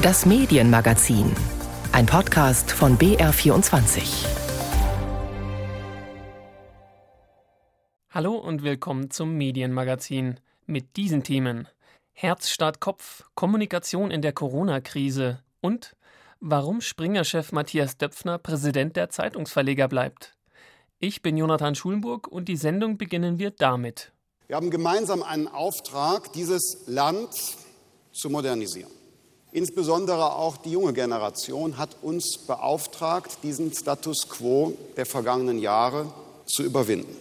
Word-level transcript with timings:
Das 0.00 0.24
Medienmagazin. 0.26 1.34
Ein 1.90 2.06
Podcast 2.06 2.70
von 2.70 2.96
BR24. 2.98 4.28
Hallo 8.10 8.36
und 8.36 8.62
willkommen 8.62 9.10
zum 9.10 9.34
Medienmagazin 9.34 10.38
mit 10.66 10.96
diesen 10.96 11.24
Themen. 11.24 11.66
Herz 12.12 12.48
statt 12.48 12.78
Kopf, 12.78 13.24
Kommunikation 13.34 14.12
in 14.12 14.22
der 14.22 14.32
Corona-Krise 14.32 15.42
und 15.60 15.96
warum 16.38 16.80
Springer-Chef 16.80 17.50
Matthias 17.50 17.96
Döpfner 17.96 18.38
Präsident 18.38 18.94
der 18.94 19.10
Zeitungsverleger 19.10 19.88
bleibt. 19.88 20.36
Ich 21.00 21.22
bin 21.22 21.36
Jonathan 21.36 21.74
Schulenburg 21.74 22.28
und 22.28 22.46
die 22.46 22.56
Sendung 22.56 22.98
beginnen 22.98 23.40
wir 23.40 23.50
damit. 23.50 24.12
Wir 24.46 24.54
haben 24.54 24.70
gemeinsam 24.70 25.24
einen 25.24 25.48
Auftrag, 25.48 26.32
dieses 26.34 26.86
Land 26.86 27.34
zu 28.12 28.30
modernisieren. 28.30 28.97
Insbesondere 29.58 30.36
auch 30.36 30.56
die 30.56 30.70
junge 30.70 30.92
Generation 30.92 31.78
hat 31.78 31.96
uns 32.00 32.38
beauftragt, 32.38 33.38
diesen 33.42 33.72
Status 33.72 34.28
quo 34.28 34.78
der 34.96 35.04
vergangenen 35.04 35.58
Jahre 35.58 36.14
zu 36.46 36.62
überwinden. 36.62 37.16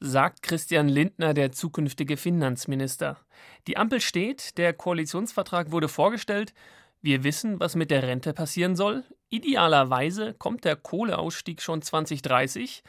Sagt 0.00 0.42
Christian 0.42 0.88
Lindner, 0.88 1.34
der 1.34 1.52
zukünftige 1.52 2.16
Finanzminister. 2.16 3.18
Die 3.66 3.76
Ampel 3.76 4.00
steht, 4.00 4.56
der 4.56 4.72
Koalitionsvertrag 4.72 5.70
wurde 5.70 5.88
vorgestellt. 5.88 6.54
Wir 7.02 7.24
wissen, 7.24 7.60
was 7.60 7.76
mit 7.76 7.90
der 7.90 8.04
Rente 8.04 8.32
passieren 8.32 8.74
soll. 8.74 9.04
Idealerweise 9.28 10.32
kommt 10.32 10.64
der 10.64 10.76
Kohleausstieg 10.76 11.60
schon 11.60 11.82
2030. 11.82 12.84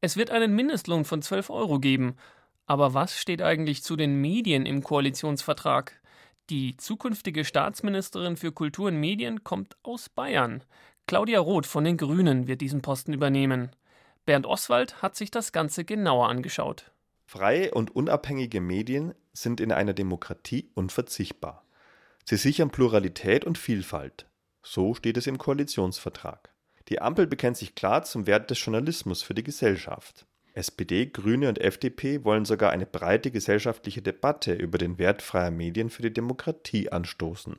Es 0.00 0.16
wird 0.16 0.30
einen 0.30 0.54
Mindestlohn 0.54 1.04
von 1.04 1.20
12 1.20 1.50
Euro 1.50 1.78
geben. 1.78 2.16
Aber 2.64 2.94
was 2.94 3.18
steht 3.18 3.42
eigentlich 3.42 3.82
zu 3.82 3.96
den 3.96 4.18
Medien 4.22 4.64
im 4.64 4.82
Koalitionsvertrag? 4.82 6.00
Die 6.48 6.76
zukünftige 6.76 7.44
Staatsministerin 7.44 8.36
für 8.36 8.52
Kultur 8.52 8.86
und 8.86 9.00
Medien 9.00 9.42
kommt 9.42 9.76
aus 9.82 10.08
Bayern. 10.08 10.62
Claudia 11.08 11.40
Roth 11.40 11.66
von 11.66 11.82
den 11.82 11.96
Grünen 11.96 12.46
wird 12.46 12.60
diesen 12.60 12.82
Posten 12.82 13.12
übernehmen. 13.12 13.70
Bernd 14.26 14.46
Oswald 14.46 15.02
hat 15.02 15.16
sich 15.16 15.30
das 15.32 15.50
Ganze 15.50 15.84
genauer 15.84 16.28
angeschaut. 16.28 16.92
Freie 17.24 17.72
und 17.72 17.94
unabhängige 17.96 18.60
Medien 18.60 19.14
sind 19.32 19.60
in 19.60 19.72
einer 19.72 19.92
Demokratie 19.92 20.70
unverzichtbar. 20.74 21.64
Sie 22.24 22.36
sichern 22.36 22.70
Pluralität 22.70 23.44
und 23.44 23.58
Vielfalt. 23.58 24.26
So 24.62 24.94
steht 24.94 25.16
es 25.16 25.26
im 25.26 25.38
Koalitionsvertrag. 25.38 26.52
Die 26.88 27.00
Ampel 27.00 27.26
bekennt 27.26 27.56
sich 27.56 27.74
klar 27.74 28.04
zum 28.04 28.28
Wert 28.28 28.50
des 28.50 28.64
Journalismus 28.64 29.22
für 29.22 29.34
die 29.34 29.42
Gesellschaft. 29.42 30.26
SPD, 30.56 31.06
Grüne 31.06 31.50
und 31.50 31.60
FDP 31.60 32.24
wollen 32.24 32.46
sogar 32.46 32.70
eine 32.70 32.86
breite 32.86 33.30
gesellschaftliche 33.30 34.00
Debatte 34.00 34.54
über 34.54 34.78
den 34.78 34.96
Wert 34.96 35.20
freier 35.20 35.50
Medien 35.50 35.90
für 35.90 36.00
die 36.00 36.12
Demokratie 36.12 36.90
anstoßen. 36.90 37.56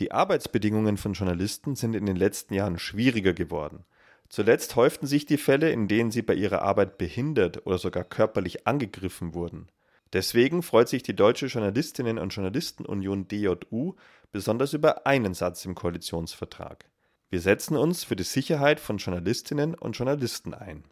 Die 0.00 0.10
Arbeitsbedingungen 0.10 0.96
von 0.96 1.12
Journalisten 1.12 1.76
sind 1.76 1.94
in 1.94 2.06
den 2.06 2.16
letzten 2.16 2.54
Jahren 2.54 2.80
schwieriger 2.80 3.34
geworden. 3.34 3.84
Zuletzt 4.28 4.74
häuften 4.74 5.06
sich 5.06 5.26
die 5.26 5.36
Fälle, 5.36 5.70
in 5.70 5.86
denen 5.86 6.10
sie 6.10 6.22
bei 6.22 6.34
ihrer 6.34 6.62
Arbeit 6.62 6.98
behindert 6.98 7.66
oder 7.66 7.78
sogar 7.78 8.02
körperlich 8.02 8.66
angegriffen 8.66 9.32
wurden. 9.32 9.68
Deswegen 10.12 10.64
freut 10.64 10.88
sich 10.88 11.04
die 11.04 11.14
Deutsche 11.14 11.46
Journalistinnen 11.46 12.18
und 12.18 12.30
Journalistenunion 12.30 13.28
DJU 13.28 13.94
besonders 14.32 14.72
über 14.72 15.06
einen 15.06 15.34
Satz 15.34 15.64
im 15.64 15.76
Koalitionsvertrag. 15.76 16.86
Wir 17.30 17.40
setzen 17.40 17.76
uns 17.76 18.02
für 18.02 18.16
die 18.16 18.24
Sicherheit 18.24 18.80
von 18.80 18.98
Journalistinnen 18.98 19.76
und 19.76 19.96
Journalisten 19.96 20.52
ein. 20.52 20.82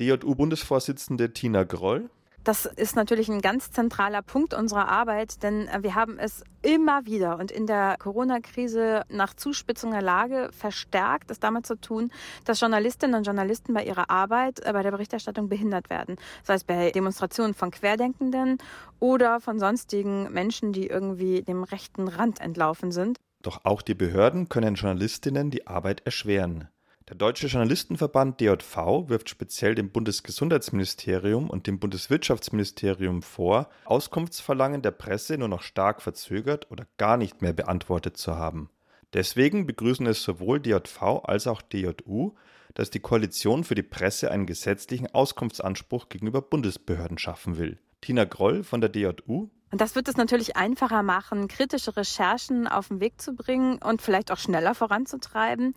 DJU-Bundesvorsitzende 0.00 1.32
Tina 1.32 1.64
Groll. 1.64 2.10
Das 2.42 2.64
ist 2.64 2.96
natürlich 2.96 3.28
ein 3.28 3.42
ganz 3.42 3.70
zentraler 3.70 4.22
Punkt 4.22 4.54
unserer 4.54 4.88
Arbeit, 4.88 5.42
denn 5.42 5.68
äh, 5.68 5.82
wir 5.82 5.94
haben 5.94 6.18
es 6.18 6.42
immer 6.62 7.04
wieder 7.04 7.38
und 7.38 7.50
in 7.50 7.66
der 7.66 7.96
Corona-Krise 7.98 9.02
nach 9.10 9.34
Zuspitzung 9.34 9.90
der 9.90 10.00
Lage 10.00 10.48
verstärkt, 10.52 11.30
es 11.30 11.38
damit 11.38 11.66
zu 11.66 11.78
tun, 11.78 12.10
dass 12.46 12.60
Journalistinnen 12.60 13.14
und 13.14 13.24
Journalisten 13.24 13.74
bei 13.74 13.84
ihrer 13.84 14.08
Arbeit, 14.08 14.64
äh, 14.64 14.72
bei 14.72 14.82
der 14.82 14.90
Berichterstattung 14.90 15.50
behindert 15.50 15.90
werden. 15.90 16.16
Sei 16.42 16.54
es 16.54 16.64
bei 16.64 16.90
Demonstrationen 16.92 17.52
von 17.52 17.70
Querdenkenden 17.70 18.56
oder 19.00 19.40
von 19.40 19.58
sonstigen 19.58 20.32
Menschen, 20.32 20.72
die 20.72 20.86
irgendwie 20.86 21.42
dem 21.42 21.62
rechten 21.62 22.08
Rand 22.08 22.40
entlaufen 22.40 22.90
sind. 22.90 23.18
Doch 23.42 23.64
auch 23.64 23.82
die 23.82 23.94
Behörden 23.94 24.48
können 24.48 24.76
Journalistinnen 24.76 25.50
die 25.50 25.66
Arbeit 25.66 26.06
erschweren. 26.06 26.68
Der 27.10 27.16
Deutsche 27.16 27.48
Journalistenverband 27.48 28.40
DJV 28.40 29.08
wirft 29.08 29.30
speziell 29.30 29.74
dem 29.74 29.90
Bundesgesundheitsministerium 29.90 31.50
und 31.50 31.66
dem 31.66 31.80
Bundeswirtschaftsministerium 31.80 33.22
vor, 33.22 33.68
Auskunftsverlangen 33.84 34.80
der 34.80 34.92
Presse 34.92 35.36
nur 35.36 35.48
noch 35.48 35.62
stark 35.62 36.02
verzögert 36.02 36.70
oder 36.70 36.86
gar 36.98 37.16
nicht 37.16 37.42
mehr 37.42 37.52
beantwortet 37.52 38.16
zu 38.16 38.36
haben. 38.36 38.70
Deswegen 39.12 39.66
begrüßen 39.66 40.06
es 40.06 40.22
sowohl 40.22 40.60
DJV 40.60 41.02
als 41.24 41.48
auch 41.48 41.62
DJU, 41.62 42.36
dass 42.74 42.90
die 42.90 43.00
Koalition 43.00 43.64
für 43.64 43.74
die 43.74 43.82
Presse 43.82 44.30
einen 44.30 44.46
gesetzlichen 44.46 45.12
Auskunftsanspruch 45.12 46.10
gegenüber 46.10 46.42
Bundesbehörden 46.42 47.18
schaffen 47.18 47.58
will. 47.58 47.80
Tina 48.02 48.24
Groll 48.24 48.62
von 48.62 48.80
der 48.80 48.88
DJU. 48.88 49.48
Und 49.72 49.80
das 49.80 49.96
wird 49.96 50.06
es 50.06 50.16
natürlich 50.16 50.56
einfacher 50.56 51.02
machen, 51.02 51.48
kritische 51.48 51.96
Recherchen 51.96 52.68
auf 52.68 52.86
den 52.86 53.00
Weg 53.00 53.20
zu 53.20 53.34
bringen 53.34 53.78
und 53.82 54.00
vielleicht 54.00 54.30
auch 54.30 54.38
schneller 54.38 54.76
voranzutreiben. 54.76 55.74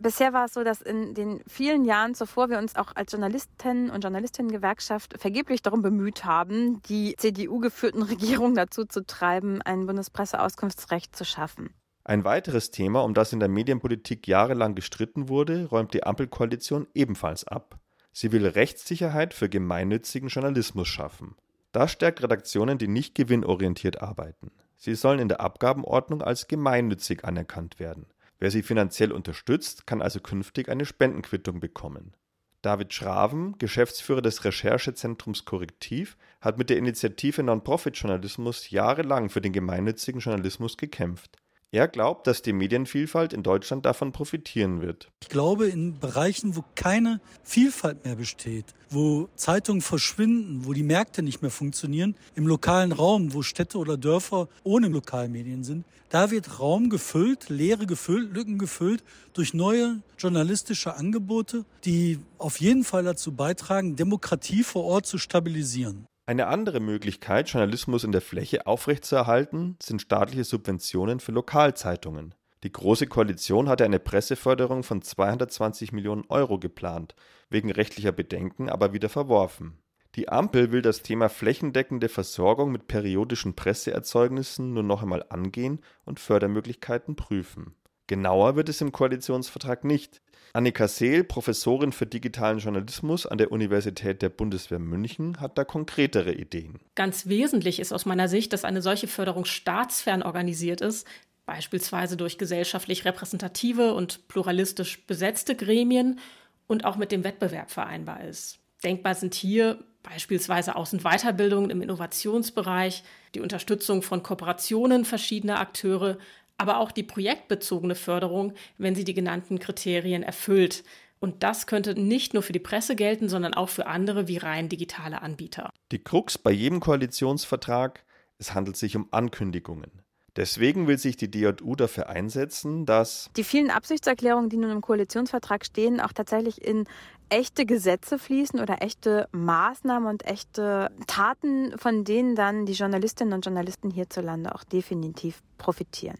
Bisher 0.00 0.32
war 0.32 0.46
es 0.46 0.54
so, 0.54 0.62
dass 0.62 0.82
in 0.82 1.14
den 1.14 1.42
vielen 1.46 1.84
Jahren 1.84 2.14
zuvor 2.14 2.50
wir 2.50 2.58
uns 2.58 2.76
auch 2.76 2.94
als 2.94 3.12
Journalisten 3.12 3.90
und 3.90 4.02
Journalistinnen-Gewerkschaft 4.02 5.14
vergeblich 5.18 5.62
darum 5.62 5.82
bemüht 5.82 6.24
haben, 6.24 6.82
die 6.82 7.14
CDU-geführten 7.16 8.02
Regierungen 8.02 8.54
dazu 8.54 8.84
zu 8.84 9.04
treiben, 9.06 9.62
ein 9.62 9.86
Bundespresseauskunftsrecht 9.86 11.16
zu 11.16 11.24
schaffen. 11.24 11.70
Ein 12.04 12.24
weiteres 12.24 12.70
Thema, 12.70 13.02
um 13.02 13.14
das 13.14 13.32
in 13.32 13.40
der 13.40 13.48
Medienpolitik 13.48 14.28
jahrelang 14.28 14.74
gestritten 14.74 15.28
wurde, 15.28 15.66
räumt 15.66 15.92
die 15.92 16.04
Ampelkoalition 16.04 16.86
ebenfalls 16.94 17.44
ab. 17.48 17.80
Sie 18.12 18.32
will 18.32 18.46
Rechtssicherheit 18.46 19.34
für 19.34 19.48
gemeinnützigen 19.48 20.28
Journalismus 20.28 20.88
schaffen. 20.88 21.34
Das 21.72 21.90
stärkt 21.90 22.22
Redaktionen, 22.22 22.78
die 22.78 22.88
nicht 22.88 23.14
gewinnorientiert 23.14 24.00
arbeiten. 24.00 24.52
Sie 24.76 24.94
sollen 24.94 25.18
in 25.18 25.28
der 25.28 25.40
Abgabenordnung 25.40 26.22
als 26.22 26.46
gemeinnützig 26.46 27.24
anerkannt 27.24 27.80
werden. 27.80 28.06
Wer 28.38 28.50
sie 28.50 28.62
finanziell 28.62 29.12
unterstützt, 29.12 29.86
kann 29.86 30.02
also 30.02 30.20
künftig 30.20 30.68
eine 30.68 30.84
Spendenquittung 30.84 31.60
bekommen. 31.60 32.14
David 32.62 32.92
Schraven, 32.92 33.56
Geschäftsführer 33.58 34.22
des 34.22 34.44
Recherchezentrums 34.44 35.44
Korrektiv, 35.44 36.16
hat 36.40 36.58
mit 36.58 36.68
der 36.68 36.78
Initiative 36.78 37.42
Non-Profit-Journalismus 37.42 38.70
jahrelang 38.70 39.30
für 39.30 39.40
den 39.40 39.52
gemeinnützigen 39.52 40.20
Journalismus 40.20 40.76
gekämpft. 40.76 41.36
Er 41.76 41.88
glaubt, 41.88 42.26
dass 42.26 42.40
die 42.40 42.54
Medienvielfalt 42.54 43.34
in 43.34 43.42
Deutschland 43.42 43.84
davon 43.84 44.10
profitieren 44.10 44.80
wird. 44.80 45.10
Ich 45.22 45.28
glaube, 45.28 45.66
in 45.66 45.98
Bereichen, 45.98 46.56
wo 46.56 46.64
keine 46.74 47.20
Vielfalt 47.42 48.02
mehr 48.06 48.16
besteht, 48.16 48.64
wo 48.88 49.28
Zeitungen 49.36 49.82
verschwinden, 49.82 50.64
wo 50.64 50.72
die 50.72 50.82
Märkte 50.82 51.22
nicht 51.22 51.42
mehr 51.42 51.50
funktionieren, 51.50 52.16
im 52.34 52.46
lokalen 52.46 52.92
Raum, 52.92 53.34
wo 53.34 53.42
Städte 53.42 53.76
oder 53.76 53.98
Dörfer 53.98 54.48
ohne 54.64 54.88
Lokalmedien 54.88 55.64
sind, 55.64 55.84
da 56.08 56.30
wird 56.30 56.60
Raum 56.60 56.88
gefüllt, 56.88 57.50
Leere 57.50 57.84
gefüllt, 57.84 58.32
Lücken 58.32 58.56
gefüllt 58.56 59.04
durch 59.34 59.52
neue 59.52 60.00
journalistische 60.18 60.96
Angebote, 60.96 61.66
die 61.84 62.20
auf 62.38 62.58
jeden 62.58 62.84
Fall 62.84 63.04
dazu 63.04 63.32
beitragen, 63.32 63.96
Demokratie 63.96 64.62
vor 64.62 64.84
Ort 64.84 65.04
zu 65.04 65.18
stabilisieren. 65.18 66.06
Eine 66.28 66.48
andere 66.48 66.80
Möglichkeit, 66.80 67.48
Journalismus 67.50 68.02
in 68.02 68.10
der 68.10 68.20
Fläche 68.20 68.66
aufrechtzuerhalten, 68.66 69.76
sind 69.80 70.02
staatliche 70.02 70.42
Subventionen 70.42 71.20
für 71.20 71.30
Lokalzeitungen. 71.30 72.34
Die 72.64 72.72
Große 72.72 73.06
Koalition 73.06 73.68
hatte 73.68 73.84
eine 73.84 74.00
Presseförderung 74.00 74.82
von 74.82 75.02
220 75.02 75.92
Millionen 75.92 76.24
Euro 76.28 76.58
geplant, 76.58 77.14
wegen 77.48 77.70
rechtlicher 77.70 78.10
Bedenken 78.10 78.68
aber 78.68 78.92
wieder 78.92 79.08
verworfen. 79.08 79.78
Die 80.16 80.28
Ampel 80.28 80.72
will 80.72 80.82
das 80.82 81.02
Thema 81.02 81.28
flächendeckende 81.28 82.08
Versorgung 82.08 82.72
mit 82.72 82.88
periodischen 82.88 83.54
Presseerzeugnissen 83.54 84.72
nur 84.72 84.82
noch 84.82 85.04
einmal 85.04 85.24
angehen 85.28 85.78
und 86.04 86.18
Fördermöglichkeiten 86.18 87.14
prüfen. 87.14 87.76
Genauer 88.06 88.56
wird 88.56 88.68
es 88.68 88.80
im 88.80 88.92
Koalitionsvertrag 88.92 89.84
nicht. 89.84 90.20
Annika 90.52 90.88
Seel, 90.88 91.24
Professorin 91.24 91.92
für 91.92 92.06
digitalen 92.06 92.58
Journalismus 92.58 93.26
an 93.26 93.36
der 93.36 93.52
Universität 93.52 94.22
der 94.22 94.30
Bundeswehr 94.30 94.78
München, 94.78 95.40
hat 95.40 95.58
da 95.58 95.64
konkretere 95.64 96.32
Ideen. 96.32 96.80
Ganz 96.94 97.26
wesentlich 97.26 97.78
ist 97.78 97.92
aus 97.92 98.06
meiner 98.06 98.28
Sicht, 98.28 98.52
dass 98.52 98.64
eine 98.64 98.80
solche 98.80 99.06
Förderung 99.06 99.44
staatsfern 99.44 100.22
organisiert 100.22 100.80
ist, 100.80 101.06
beispielsweise 101.44 102.16
durch 102.16 102.38
gesellschaftlich 102.38 103.04
repräsentative 103.04 103.92
und 103.92 104.28
pluralistisch 104.28 105.06
besetzte 105.06 105.54
Gremien 105.56 106.20
und 106.66 106.84
auch 106.84 106.96
mit 106.96 107.12
dem 107.12 107.22
Wettbewerb 107.22 107.70
vereinbar 107.70 108.24
ist. 108.24 108.58
Denkbar 108.82 109.14
sind 109.14 109.34
hier 109.34 109.78
beispielsweise 110.02 110.76
Aus- 110.76 110.92
und 110.92 111.02
Weiterbildungen 111.02 111.70
im 111.70 111.82
Innovationsbereich, 111.82 113.02
die 113.34 113.40
Unterstützung 113.40 114.02
von 114.02 114.22
Kooperationen 114.22 115.04
verschiedener 115.04 115.60
Akteure, 115.60 116.18
aber 116.58 116.78
auch 116.78 116.90
die 116.90 117.02
projektbezogene 117.02 117.94
Förderung, 117.94 118.52
wenn 118.78 118.94
sie 118.94 119.04
die 119.04 119.14
genannten 119.14 119.58
Kriterien 119.58 120.22
erfüllt. 120.22 120.84
Und 121.18 121.42
das 121.42 121.66
könnte 121.66 121.98
nicht 121.98 122.34
nur 122.34 122.42
für 122.42 122.52
die 122.52 122.58
Presse 122.58 122.94
gelten, 122.94 123.28
sondern 123.28 123.54
auch 123.54 123.68
für 123.68 123.86
andere 123.86 124.28
wie 124.28 124.36
rein 124.36 124.68
digitale 124.68 125.22
Anbieter. 125.22 125.70
Die 125.92 126.02
Krux 126.02 126.38
bei 126.38 126.50
jedem 126.50 126.80
Koalitionsvertrag, 126.80 128.04
es 128.38 128.54
handelt 128.54 128.76
sich 128.76 128.96
um 128.96 129.08
Ankündigungen. 129.10 129.90
Deswegen 130.36 130.86
will 130.86 130.98
sich 130.98 131.16
die 131.16 131.30
DJU 131.30 131.76
dafür 131.76 132.10
einsetzen, 132.10 132.84
dass 132.84 133.30
die 133.38 133.44
vielen 133.44 133.70
Absichtserklärungen, 133.70 134.50
die 134.50 134.58
nun 134.58 134.70
im 134.70 134.82
Koalitionsvertrag 134.82 135.64
stehen, 135.64 135.98
auch 135.98 136.12
tatsächlich 136.12 136.62
in 136.62 136.84
echte 137.30 137.64
Gesetze 137.64 138.18
fließen 138.18 138.60
oder 138.60 138.82
echte 138.82 139.28
Maßnahmen 139.32 140.08
und 140.08 140.26
echte 140.26 140.90
Taten, 141.06 141.76
von 141.78 142.04
denen 142.04 142.36
dann 142.36 142.66
die 142.66 142.74
Journalistinnen 142.74 143.32
und 143.32 143.46
Journalisten 143.46 143.90
hierzulande 143.90 144.54
auch 144.54 144.62
definitiv 144.62 145.40
profitieren. 145.56 146.18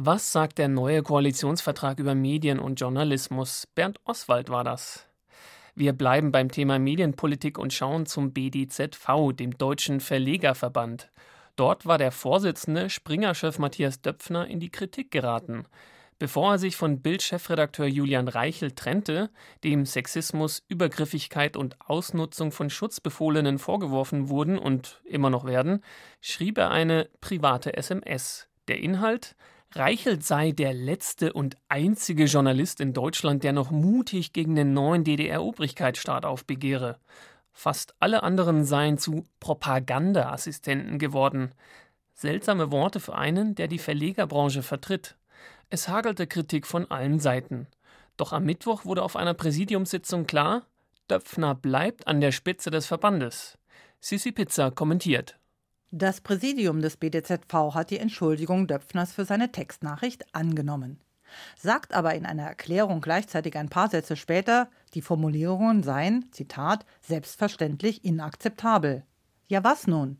Was 0.00 0.30
sagt 0.30 0.58
der 0.58 0.68
neue 0.68 1.02
Koalitionsvertrag 1.02 1.98
über 1.98 2.14
Medien 2.14 2.60
und 2.60 2.78
Journalismus? 2.78 3.66
Bernd 3.74 3.98
Oswald 4.04 4.48
war 4.48 4.62
das. 4.62 5.08
Wir 5.74 5.92
bleiben 5.92 6.30
beim 6.30 6.52
Thema 6.52 6.78
Medienpolitik 6.78 7.58
und 7.58 7.72
schauen 7.72 8.06
zum 8.06 8.32
BDZV, 8.32 9.32
dem 9.32 9.58
Deutschen 9.58 9.98
Verlegerverband. 9.98 11.10
Dort 11.56 11.84
war 11.84 11.98
der 11.98 12.12
Vorsitzende, 12.12 12.90
Springer-Chef 12.90 13.58
Matthias 13.58 14.00
Döpfner, 14.00 14.46
in 14.46 14.60
die 14.60 14.70
Kritik 14.70 15.10
geraten. 15.10 15.64
Bevor 16.20 16.52
er 16.52 16.58
sich 16.60 16.76
von 16.76 17.00
Bild-Chefredakteur 17.00 17.88
Julian 17.88 18.28
Reichel 18.28 18.70
trennte, 18.70 19.30
dem 19.64 19.84
Sexismus, 19.84 20.62
Übergriffigkeit 20.68 21.56
und 21.56 21.76
Ausnutzung 21.80 22.52
von 22.52 22.70
Schutzbefohlenen 22.70 23.58
vorgeworfen 23.58 24.28
wurden 24.28 24.58
und 24.58 25.02
immer 25.04 25.28
noch 25.28 25.44
werden, 25.44 25.82
schrieb 26.20 26.56
er 26.58 26.70
eine 26.70 27.08
private 27.20 27.76
SMS. 27.76 28.46
Der 28.68 28.78
Inhalt 28.78 29.34
Reichelt 29.74 30.24
sei 30.24 30.52
der 30.52 30.72
letzte 30.72 31.32
und 31.32 31.56
einzige 31.68 32.24
Journalist 32.24 32.80
in 32.80 32.94
Deutschland, 32.94 33.44
der 33.44 33.52
noch 33.52 33.70
mutig 33.70 34.32
gegen 34.32 34.54
den 34.54 34.72
neuen 34.72 35.04
DDR-Obrigkeitsstaat 35.04 36.24
aufbegehre. 36.24 36.98
Fast 37.52 37.94
alle 38.00 38.22
anderen 38.22 38.64
seien 38.64 38.98
zu 38.98 39.24
Propagandaassistenten 39.40 40.98
geworden. 40.98 41.52
Seltsame 42.14 42.72
Worte 42.72 42.98
für 42.98 43.14
einen, 43.14 43.54
der 43.54 43.68
die 43.68 43.78
Verlegerbranche 43.78 44.62
vertritt. 44.62 45.16
Es 45.68 45.88
hagelte 45.88 46.26
Kritik 46.26 46.66
von 46.66 46.90
allen 46.90 47.20
Seiten. 47.20 47.66
Doch 48.16 48.32
am 48.32 48.44
Mittwoch 48.44 48.84
wurde 48.84 49.02
auf 49.02 49.16
einer 49.16 49.34
Präsidiumssitzung 49.34 50.26
klar, 50.26 50.66
Döpfner 51.10 51.54
bleibt 51.54 52.06
an 52.06 52.20
der 52.20 52.32
Spitze 52.32 52.70
des 52.70 52.86
Verbandes. 52.86 53.58
Sissi 54.00 54.32
Pizza 54.32 54.70
kommentiert. 54.70 55.38
Das 55.90 56.20
Präsidium 56.20 56.82
des 56.82 56.96
BDZV 56.96 57.74
hat 57.74 57.90
die 57.90 57.98
Entschuldigung 57.98 58.66
Döpfners 58.66 59.12
für 59.12 59.24
seine 59.24 59.52
Textnachricht 59.52 60.34
angenommen 60.34 61.00
sagt 61.56 61.94
aber 61.94 62.14
in 62.14 62.26
einer 62.26 62.44
Erklärung 62.44 63.00
gleichzeitig 63.00 63.56
ein 63.56 63.68
paar 63.68 63.88
Sätze 63.88 64.16
später, 64.16 64.68
die 64.94 65.02
Formulierungen 65.02 65.82
seien, 65.82 66.30
Zitat, 66.32 66.84
selbstverständlich 67.00 68.04
inakzeptabel. 68.04 69.04
Ja, 69.48 69.64
was 69.64 69.86
nun? 69.86 70.18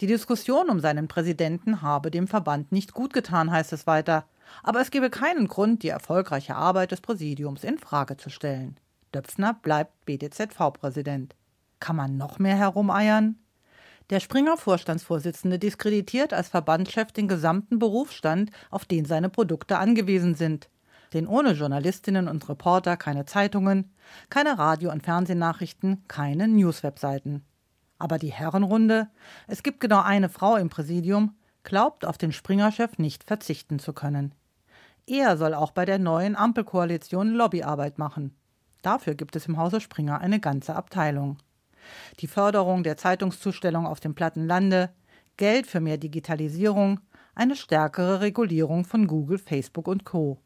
Die 0.00 0.06
Diskussion 0.06 0.68
um 0.68 0.80
seinen 0.80 1.08
Präsidenten 1.08 1.80
habe 1.80 2.10
dem 2.10 2.28
Verband 2.28 2.72
nicht 2.72 2.92
gut 2.92 3.14
getan, 3.14 3.50
heißt 3.50 3.72
es 3.72 3.86
weiter, 3.86 4.26
aber 4.62 4.80
es 4.80 4.90
gebe 4.90 5.08
keinen 5.08 5.48
Grund, 5.48 5.82
die 5.82 5.88
erfolgreiche 5.88 6.54
Arbeit 6.54 6.92
des 6.92 7.00
Präsidiums 7.00 7.64
in 7.64 7.78
Frage 7.78 8.18
zu 8.18 8.28
stellen. 8.28 8.76
Döpfner 9.14 9.54
bleibt 9.54 10.04
BDZV-Präsident. 10.04 11.34
Kann 11.80 11.96
man 11.96 12.16
noch 12.16 12.38
mehr 12.38 12.56
herumeiern? 12.56 13.36
Der 14.12 14.20
Springer 14.20 14.58
Vorstandsvorsitzende 14.58 15.58
diskreditiert 15.58 16.34
als 16.34 16.50
Verbandschef 16.50 17.12
den 17.12 17.28
gesamten 17.28 17.78
Berufsstand, 17.78 18.50
auf 18.70 18.84
den 18.84 19.06
seine 19.06 19.30
Produkte 19.30 19.78
angewiesen 19.78 20.34
sind. 20.34 20.68
Denn 21.14 21.26
ohne 21.26 21.52
Journalistinnen 21.52 22.28
und 22.28 22.46
Reporter 22.46 22.98
keine 22.98 23.24
Zeitungen, 23.24 23.90
keine 24.28 24.58
Radio- 24.58 24.92
und 24.92 25.02
Fernsehnachrichten, 25.02 26.04
keine 26.08 26.46
Newswebseiten. 26.46 27.42
Aber 27.98 28.18
die 28.18 28.30
Herrenrunde, 28.30 29.08
es 29.46 29.62
gibt 29.62 29.80
genau 29.80 30.02
eine 30.02 30.28
Frau 30.28 30.56
im 30.56 30.68
Präsidium, 30.68 31.34
glaubt 31.62 32.04
auf 32.04 32.18
den 32.18 32.32
Springer-Chef 32.32 32.98
nicht 32.98 33.24
verzichten 33.24 33.78
zu 33.78 33.94
können. 33.94 34.34
Er 35.06 35.38
soll 35.38 35.54
auch 35.54 35.70
bei 35.70 35.86
der 35.86 35.98
neuen 35.98 36.36
Ampelkoalition 36.36 37.30
Lobbyarbeit 37.30 37.96
machen. 37.96 38.36
Dafür 38.82 39.14
gibt 39.14 39.36
es 39.36 39.46
im 39.46 39.56
Hause 39.56 39.80
Springer 39.80 40.20
eine 40.20 40.38
ganze 40.38 40.76
Abteilung 40.76 41.38
die 42.20 42.26
Förderung 42.26 42.82
der 42.82 42.96
Zeitungszustellung 42.96 43.86
auf 43.86 44.00
dem 44.00 44.14
platten 44.14 44.46
Lande, 44.46 44.90
Geld 45.36 45.66
für 45.66 45.80
mehr 45.80 45.98
Digitalisierung, 45.98 47.00
eine 47.34 47.56
stärkere 47.56 48.20
Regulierung 48.20 48.84
von 48.84 49.06
Google, 49.06 49.38
Facebook 49.38 49.88
und 49.88 50.04
Co. 50.04 50.38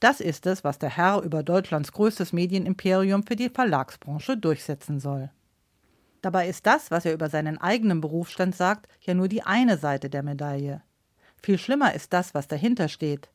Das 0.00 0.20
ist 0.20 0.46
es, 0.46 0.64
was 0.64 0.78
der 0.78 0.90
Herr 0.90 1.22
über 1.22 1.42
Deutschlands 1.42 1.92
größtes 1.92 2.32
Medienimperium 2.32 3.24
für 3.24 3.36
die 3.36 3.48
Verlagsbranche 3.48 4.36
durchsetzen 4.36 5.00
soll. 5.00 5.30
Dabei 6.20 6.48
ist 6.48 6.66
das, 6.66 6.90
was 6.90 7.04
er 7.04 7.12
über 7.12 7.28
seinen 7.28 7.58
eigenen 7.58 8.00
Berufsstand 8.00 8.54
sagt, 8.54 8.88
ja 9.00 9.14
nur 9.14 9.28
die 9.28 9.42
eine 9.42 9.76
Seite 9.76 10.08
der 10.08 10.22
Medaille. 10.22 10.82
Viel 11.42 11.58
schlimmer 11.58 11.94
ist 11.94 12.12
das, 12.12 12.34
was 12.34 12.48
dahinter 12.48 12.88
steht. 12.88 13.28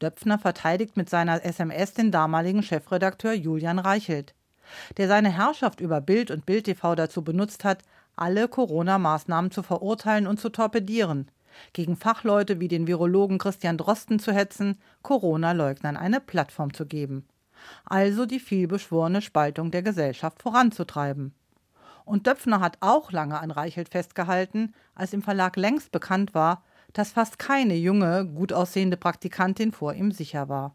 Döpfner 0.00 0.38
verteidigt 0.38 0.96
mit 0.96 1.08
seiner 1.08 1.44
SMS 1.44 1.94
den 1.94 2.10
damaligen 2.10 2.62
Chefredakteur 2.62 3.32
Julian 3.32 3.78
Reichelt 3.78 4.34
der 4.96 5.08
seine 5.08 5.30
Herrschaft 5.30 5.80
über 5.80 6.00
Bild 6.00 6.30
und 6.30 6.46
Bild 6.46 6.64
TV 6.64 6.94
dazu 6.94 7.22
benutzt 7.22 7.64
hat, 7.64 7.82
alle 8.16 8.48
Corona-Maßnahmen 8.48 9.50
zu 9.50 9.62
verurteilen 9.62 10.26
und 10.26 10.40
zu 10.40 10.50
torpedieren, 10.50 11.30
gegen 11.72 11.96
Fachleute 11.96 12.60
wie 12.60 12.68
den 12.68 12.86
Virologen 12.86 13.38
Christian 13.38 13.78
Drosten 13.78 14.18
zu 14.18 14.32
hetzen, 14.32 14.78
Corona-Leugnern 15.02 15.96
eine 15.96 16.20
Plattform 16.20 16.74
zu 16.74 16.86
geben. 16.86 17.26
Also 17.84 18.26
die 18.26 18.40
vielbeschworene 18.40 19.22
Spaltung 19.22 19.70
der 19.70 19.82
Gesellschaft 19.82 20.42
voranzutreiben. 20.42 21.34
Und 22.04 22.26
Döpfner 22.26 22.60
hat 22.60 22.78
auch 22.80 23.12
lange 23.12 23.38
an 23.38 23.50
Reichelt 23.50 23.88
festgehalten, 23.90 24.74
als 24.94 25.12
im 25.12 25.22
Verlag 25.22 25.56
längst 25.56 25.92
bekannt 25.92 26.34
war, 26.34 26.64
dass 26.92 27.12
fast 27.12 27.38
keine 27.38 27.74
junge, 27.74 28.26
gut 28.26 28.52
aussehende 28.52 28.96
Praktikantin 28.96 29.72
vor 29.72 29.94
ihm 29.94 30.10
sicher 30.10 30.48
war. 30.48 30.74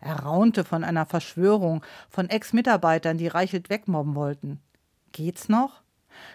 Er 0.00 0.20
raunte 0.20 0.64
von 0.64 0.84
einer 0.84 1.06
Verschwörung, 1.06 1.84
von 2.10 2.28
Ex-Mitarbeitern, 2.28 3.18
die 3.18 3.28
Reichelt 3.28 3.70
wegmobben 3.70 4.14
wollten. 4.14 4.60
Geht's 5.12 5.48
noch? 5.48 5.82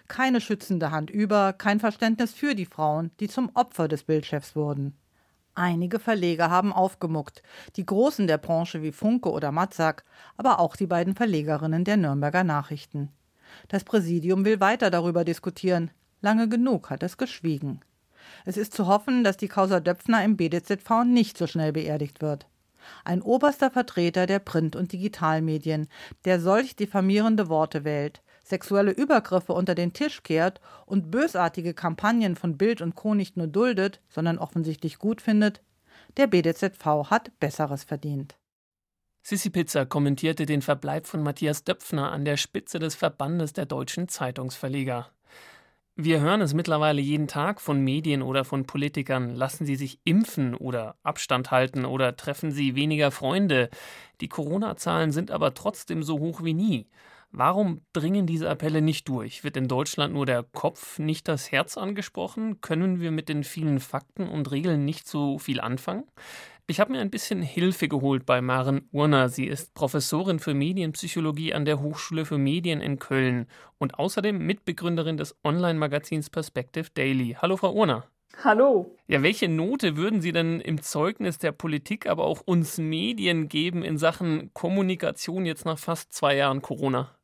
Keine 0.08 0.42
schützende 0.42 0.92
Hand 0.92 1.10
über, 1.10 1.54
kein 1.54 1.80
Verständnis 1.80 2.34
für 2.34 2.56
die 2.56 2.66
Frauen, 2.66 3.12
die 3.20 3.28
zum 3.28 3.52
Opfer 3.54 3.88
des 3.88 4.04
Bildchefs 4.04 4.56
wurden. 4.56 4.96
Einige 5.56 6.00
Verleger 6.00 6.50
haben 6.50 6.72
aufgemuckt, 6.72 7.42
die 7.76 7.86
Großen 7.86 8.28
der 8.28 8.38
Branche 8.38 8.84
wie 8.84 8.92
Funke 8.92 9.32
oder 9.32 9.52
Matzak, 9.52 10.04
aber 10.38 10.60
auch 10.60 10.76
die 10.76 10.86
beiden 10.86 11.16
Verlegerinnen 11.16 11.84
der 11.84 11.98
Nürnberger 11.98 12.44
Nachrichten. 12.44 13.10
Das 13.68 13.84
Präsidium 13.84 14.46
will 14.46 14.60
weiter 14.60 14.92
darüber 14.92 15.26
diskutieren. 15.26 15.90
Lange 16.22 16.48
genug 16.48 16.90
hat 16.90 17.02
es 17.02 17.18
geschwiegen. 17.18 17.82
Es 18.46 18.58
ist 18.58 18.74
zu 18.74 18.88
hoffen, 18.88 19.24
dass 19.24 19.38
die 19.38 19.48
Causa 19.48 19.80
Döpfner 19.80 20.24
im 20.24 20.38
BDZV 20.38 21.06
nicht 21.06 21.38
so 21.38 21.48
schnell 21.48 21.74
beerdigt 21.74 22.22
wird 22.22 22.48
ein 23.04 23.22
oberster 23.22 23.72
Vertreter 23.72 24.26
der 24.26 24.40
Print- 24.40 24.76
und 24.76 24.92
Digitalmedien, 24.92 25.88
der 26.26 26.40
solch 26.40 26.76
diffamierende 26.76 27.50
Worte 27.50 27.84
wählt, 27.84 28.22
sexuelle 28.44 28.92
Übergriffe 28.92 29.54
unter 29.54 29.76
den 29.76 29.94
Tisch 29.94 30.24
kehrt 30.24 30.62
und 30.86 31.12
bösartige 31.12 31.74
Kampagnen 31.74 32.36
von 32.36 32.58
Bild 32.58 32.82
und 32.82 32.96
Co. 32.96 33.14
nicht 33.14 33.38
nur 33.38 33.48
duldet, 33.48 34.02
sondern 34.10 34.38
offensichtlich 34.38 35.00
gut 35.00 35.22
findet, 35.22 35.62
der 36.16 36.28
BDZV 36.28 37.10
hat 37.10 37.32
Besseres 37.40 37.84
verdient. 37.84 38.36
Sissi 39.22 39.50
Pizza 39.50 39.86
kommentierte 39.86 40.46
den 40.46 40.62
Verbleib 40.62 41.06
von 41.06 41.22
Matthias 41.22 41.66
Döpfner 41.66 42.12
an 42.12 42.24
der 42.24 42.38
Spitze 42.38 42.80
des 42.80 42.96
Verbandes 42.96 43.52
der 43.52 43.66
deutschen 43.66 44.08
Zeitungsverleger. 44.08 45.12
Wir 45.99 46.19
hören 46.21 46.42
es 46.42 46.54
mittlerweile 46.54 47.01
jeden 47.01 47.27
Tag 47.27 47.59
von 47.59 47.83
Medien 47.83 48.21
oder 48.21 48.45
von 48.45 48.68
Politikern. 48.68 49.33
Lassen 49.33 49.66
Sie 49.66 49.75
sich 49.75 49.99
impfen 50.04 50.54
oder 50.54 50.95
Abstand 51.01 51.49
halten 51.49 51.85
oder 51.85 52.16
treffen 52.16 52.51
Sie 52.51 52.75
weniger 52.75 53.09
Freunde. 53.09 53.71
Die 54.21 54.27
Corona-Zahlen 54.27 55.11
sind 55.11 55.31
aber 55.31 55.56
trotzdem 55.56 56.04
so 56.04 56.19
hoch 56.19 56.44
wie 56.44 56.54
nie. 56.54 56.87
Warum 57.31 57.81
dringen 57.94 58.27
diese 58.27 58.47
Appelle 58.47 58.83
nicht 58.83 59.09
durch? 59.09 59.44
Wird 59.44 59.57
in 59.57 59.68
Deutschland 59.68 60.13
nur 60.13 60.27
der 60.27 60.44
Kopf, 60.44 60.99
nicht 60.99 61.27
das 61.27 61.51
Herz 61.51 61.80
angesprochen? 61.80 62.61
Können 62.61 63.01
wir 63.01 63.09
mit 63.09 63.27
den 63.27 63.44
vielen 63.44 63.80
Fakten 63.80 64.27
und 64.30 64.51
Regeln 64.51 64.85
nicht 64.85 65.07
so 65.07 65.39
viel 65.39 65.59
anfangen? 65.59 66.04
Ich 66.69 66.81
habe 66.81 66.92
mir 66.92 67.00
ein 67.00 67.09
bisschen 67.09 67.42
Hilfe 67.42 67.88
geholt 67.88 68.26
bei 68.26 68.42
Maren 68.42 68.90
Urner. 68.92 69.30
Sie 69.30 69.45
ist 69.45 69.74
Professorin 69.74 70.38
für 70.40 70.54
Medienpsychologie 70.54 71.54
an 71.54 71.64
der 71.64 71.80
Hochschule 71.80 72.26
für 72.26 72.38
Medien 72.38 72.81
in 72.81 73.00
Köln 73.00 73.47
und 73.78 73.97
außerdem 73.97 74.38
Mitbegründerin 74.38 75.16
des 75.16 75.33
Online-Magazins 75.45 76.30
Perspective 76.30 76.90
Daily. 76.94 77.38
Hallo, 77.42 77.56
Frau 77.56 77.71
Urner. 77.71 78.04
Hallo. 78.44 78.94
Ja, 79.07 79.24
welche 79.24 79.47
Note 79.47 79.95
würden 79.95 80.19
Sie 80.19 80.33
denn 80.33 80.59
im 80.59 80.81
Zeugnis 80.81 81.38
der 81.38 81.54
Politik, 81.54 82.06
aber 82.06 82.26
auch 82.26 82.42
uns 82.42 82.78
Medien 82.78 83.47
geben 83.47 83.81
in 83.81 83.97
Sachen 83.97 84.54
Kommunikation 84.54 85.45
jetzt 85.45 85.64
nach 85.64 85.80
fast 85.80 86.12
zwei 86.12 86.36
Jahren 86.36 86.62
Corona? 86.62 87.17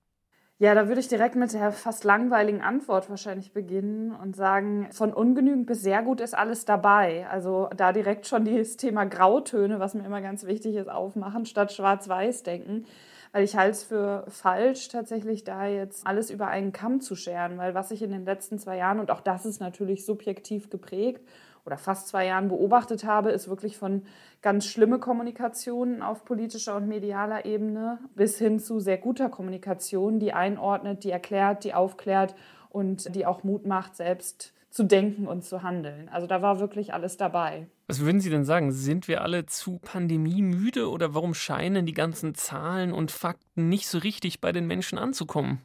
Ja, 0.63 0.73
da 0.75 0.87
würde 0.87 1.01
ich 1.01 1.09
direkt 1.09 1.35
mit 1.35 1.51
der 1.51 1.73
fast 1.73 2.05
langweiligen 2.05 2.61
Antwort 2.61 3.09
wahrscheinlich 3.09 3.51
beginnen 3.51 4.15
und 4.15 4.33
sagen, 4.33 4.87
von 4.93 5.11
ungenügend 5.11 5.65
bis 5.65 5.81
sehr 5.81 6.01
gut 6.01 6.21
ist 6.21 6.33
alles 6.33 6.63
dabei. 6.63 7.27
Also 7.29 7.69
da 7.75 7.91
direkt 7.91 8.27
schon 8.27 8.45
das 8.45 8.77
Thema 8.77 9.03
Grautöne, 9.03 9.81
was 9.81 9.93
mir 9.93 10.05
immer 10.05 10.21
ganz 10.21 10.45
wichtig 10.45 10.75
ist, 10.75 10.89
aufmachen, 10.89 11.45
statt 11.45 11.73
schwarz-weiß 11.73 12.43
denken. 12.43 12.85
Weil 13.33 13.43
ich 13.43 13.57
halte 13.57 13.71
es 13.71 13.83
für 13.83 14.23
falsch, 14.29 14.87
tatsächlich 14.87 15.43
da 15.43 15.67
jetzt 15.67 16.07
alles 16.07 16.31
über 16.31 16.47
einen 16.47 16.71
Kamm 16.71 17.01
zu 17.01 17.17
scheren. 17.17 17.57
Weil 17.57 17.75
was 17.75 17.91
ich 17.91 18.01
in 18.01 18.11
den 18.11 18.23
letzten 18.23 18.57
zwei 18.57 18.77
Jahren, 18.77 19.01
und 19.01 19.11
auch 19.11 19.19
das 19.19 19.45
ist 19.45 19.59
natürlich 19.59 20.05
subjektiv 20.05 20.69
geprägt, 20.69 21.27
oder 21.65 21.77
fast 21.77 22.07
zwei 22.07 22.25
Jahren 22.25 22.49
beobachtet 22.49 23.05
habe, 23.05 23.31
ist 23.31 23.47
wirklich 23.47 23.77
von 23.77 24.03
ganz 24.41 24.65
schlimme 24.65 24.99
Kommunikation 24.99 26.01
auf 26.01 26.25
politischer 26.25 26.75
und 26.75 26.87
medialer 26.87 27.45
Ebene 27.45 27.99
bis 28.15 28.37
hin 28.37 28.59
zu 28.59 28.79
sehr 28.79 28.97
guter 28.97 29.29
Kommunikation, 29.29 30.19
die 30.19 30.33
einordnet, 30.33 31.03
die 31.03 31.11
erklärt, 31.11 31.63
die 31.63 31.73
aufklärt 31.73 32.35
und 32.69 33.15
die 33.15 33.25
auch 33.25 33.43
Mut 33.43 33.65
macht, 33.65 33.95
selbst 33.95 34.53
zu 34.73 34.83
denken 34.83 35.27
und 35.27 35.43
zu 35.43 35.61
handeln. 35.61 36.09
Also 36.09 36.25
da 36.25 36.41
war 36.41 36.59
wirklich 36.59 36.93
alles 36.93 37.15
dabei. 37.15 37.67
Was 37.87 37.99
würden 37.99 38.19
Sie 38.19 38.31
denn 38.31 38.43
sagen? 38.43 38.71
Sind 38.71 39.07
wir 39.07 39.21
alle 39.21 39.45
zu 39.45 39.77
pandemiemüde 39.77 40.89
oder 40.89 41.13
warum 41.13 41.35
scheinen 41.35 41.85
die 41.85 41.93
ganzen 41.93 42.33
Zahlen 42.33 42.91
und 42.91 43.11
Fakten 43.11 43.69
nicht 43.69 43.87
so 43.87 43.99
richtig 43.99 44.41
bei 44.41 44.51
den 44.51 44.65
Menschen 44.65 44.97
anzukommen? 44.97 45.61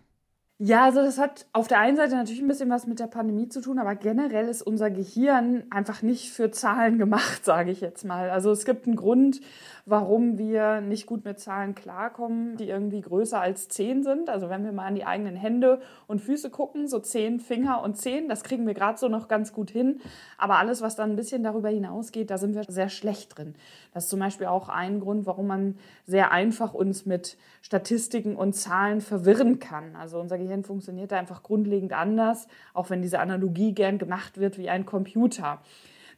Ja, 0.60 0.86
also 0.86 1.02
das 1.02 1.18
hat 1.18 1.46
auf 1.52 1.68
der 1.68 1.78
einen 1.78 1.96
Seite 1.96 2.16
natürlich 2.16 2.42
ein 2.42 2.48
bisschen 2.48 2.68
was 2.68 2.88
mit 2.88 2.98
der 2.98 3.06
Pandemie 3.06 3.48
zu 3.48 3.60
tun, 3.60 3.78
aber 3.78 3.94
generell 3.94 4.48
ist 4.48 4.60
unser 4.60 4.90
Gehirn 4.90 5.62
einfach 5.70 6.02
nicht 6.02 6.32
für 6.32 6.50
Zahlen 6.50 6.98
gemacht, 6.98 7.44
sage 7.44 7.70
ich 7.70 7.80
jetzt 7.80 8.04
mal. 8.04 8.28
Also 8.30 8.50
es 8.50 8.64
gibt 8.64 8.88
einen 8.88 8.96
Grund, 8.96 9.40
warum 9.86 10.36
wir 10.36 10.80
nicht 10.80 11.06
gut 11.06 11.24
mit 11.24 11.38
Zahlen 11.38 11.76
klarkommen, 11.76 12.56
die 12.56 12.68
irgendwie 12.68 13.00
größer 13.02 13.40
als 13.40 13.68
zehn 13.68 14.02
sind. 14.02 14.30
Also 14.30 14.50
wenn 14.50 14.64
wir 14.64 14.72
mal 14.72 14.86
an 14.86 14.96
die 14.96 15.04
eigenen 15.04 15.36
Hände 15.36 15.80
und 16.08 16.20
Füße 16.20 16.50
gucken, 16.50 16.88
so 16.88 16.98
zehn 16.98 17.38
Finger 17.38 17.80
und 17.84 17.96
zehn, 17.96 18.28
das 18.28 18.42
kriegen 18.42 18.66
wir 18.66 18.74
gerade 18.74 18.98
so 18.98 19.06
noch 19.06 19.28
ganz 19.28 19.52
gut 19.52 19.70
hin. 19.70 20.00
Aber 20.38 20.58
alles, 20.58 20.82
was 20.82 20.96
dann 20.96 21.10
ein 21.10 21.16
bisschen 21.16 21.44
darüber 21.44 21.68
hinausgeht, 21.68 22.30
da 22.30 22.36
sind 22.36 22.56
wir 22.56 22.64
sehr 22.66 22.88
schlecht 22.88 23.38
drin. 23.38 23.54
Das 23.94 24.04
ist 24.04 24.10
zum 24.10 24.18
Beispiel 24.18 24.48
auch 24.48 24.68
ein 24.68 24.98
Grund, 24.98 25.24
warum 25.24 25.46
man 25.46 25.78
sehr 26.04 26.32
einfach 26.32 26.74
uns 26.74 27.06
mit 27.06 27.38
Statistiken 27.62 28.34
und 28.34 28.54
Zahlen 28.54 29.00
verwirren 29.00 29.60
kann. 29.60 29.94
Also 29.94 30.18
unser 30.18 30.36
Gehirn 30.36 30.47
funktioniert 30.64 31.12
da 31.12 31.18
einfach 31.18 31.42
grundlegend 31.42 31.92
anders, 31.92 32.48
auch 32.74 32.90
wenn 32.90 33.02
diese 33.02 33.20
Analogie 33.20 33.74
gern 33.74 33.98
gemacht 33.98 34.38
wird 34.38 34.58
wie 34.58 34.68
ein 34.68 34.86
Computer. 34.86 35.60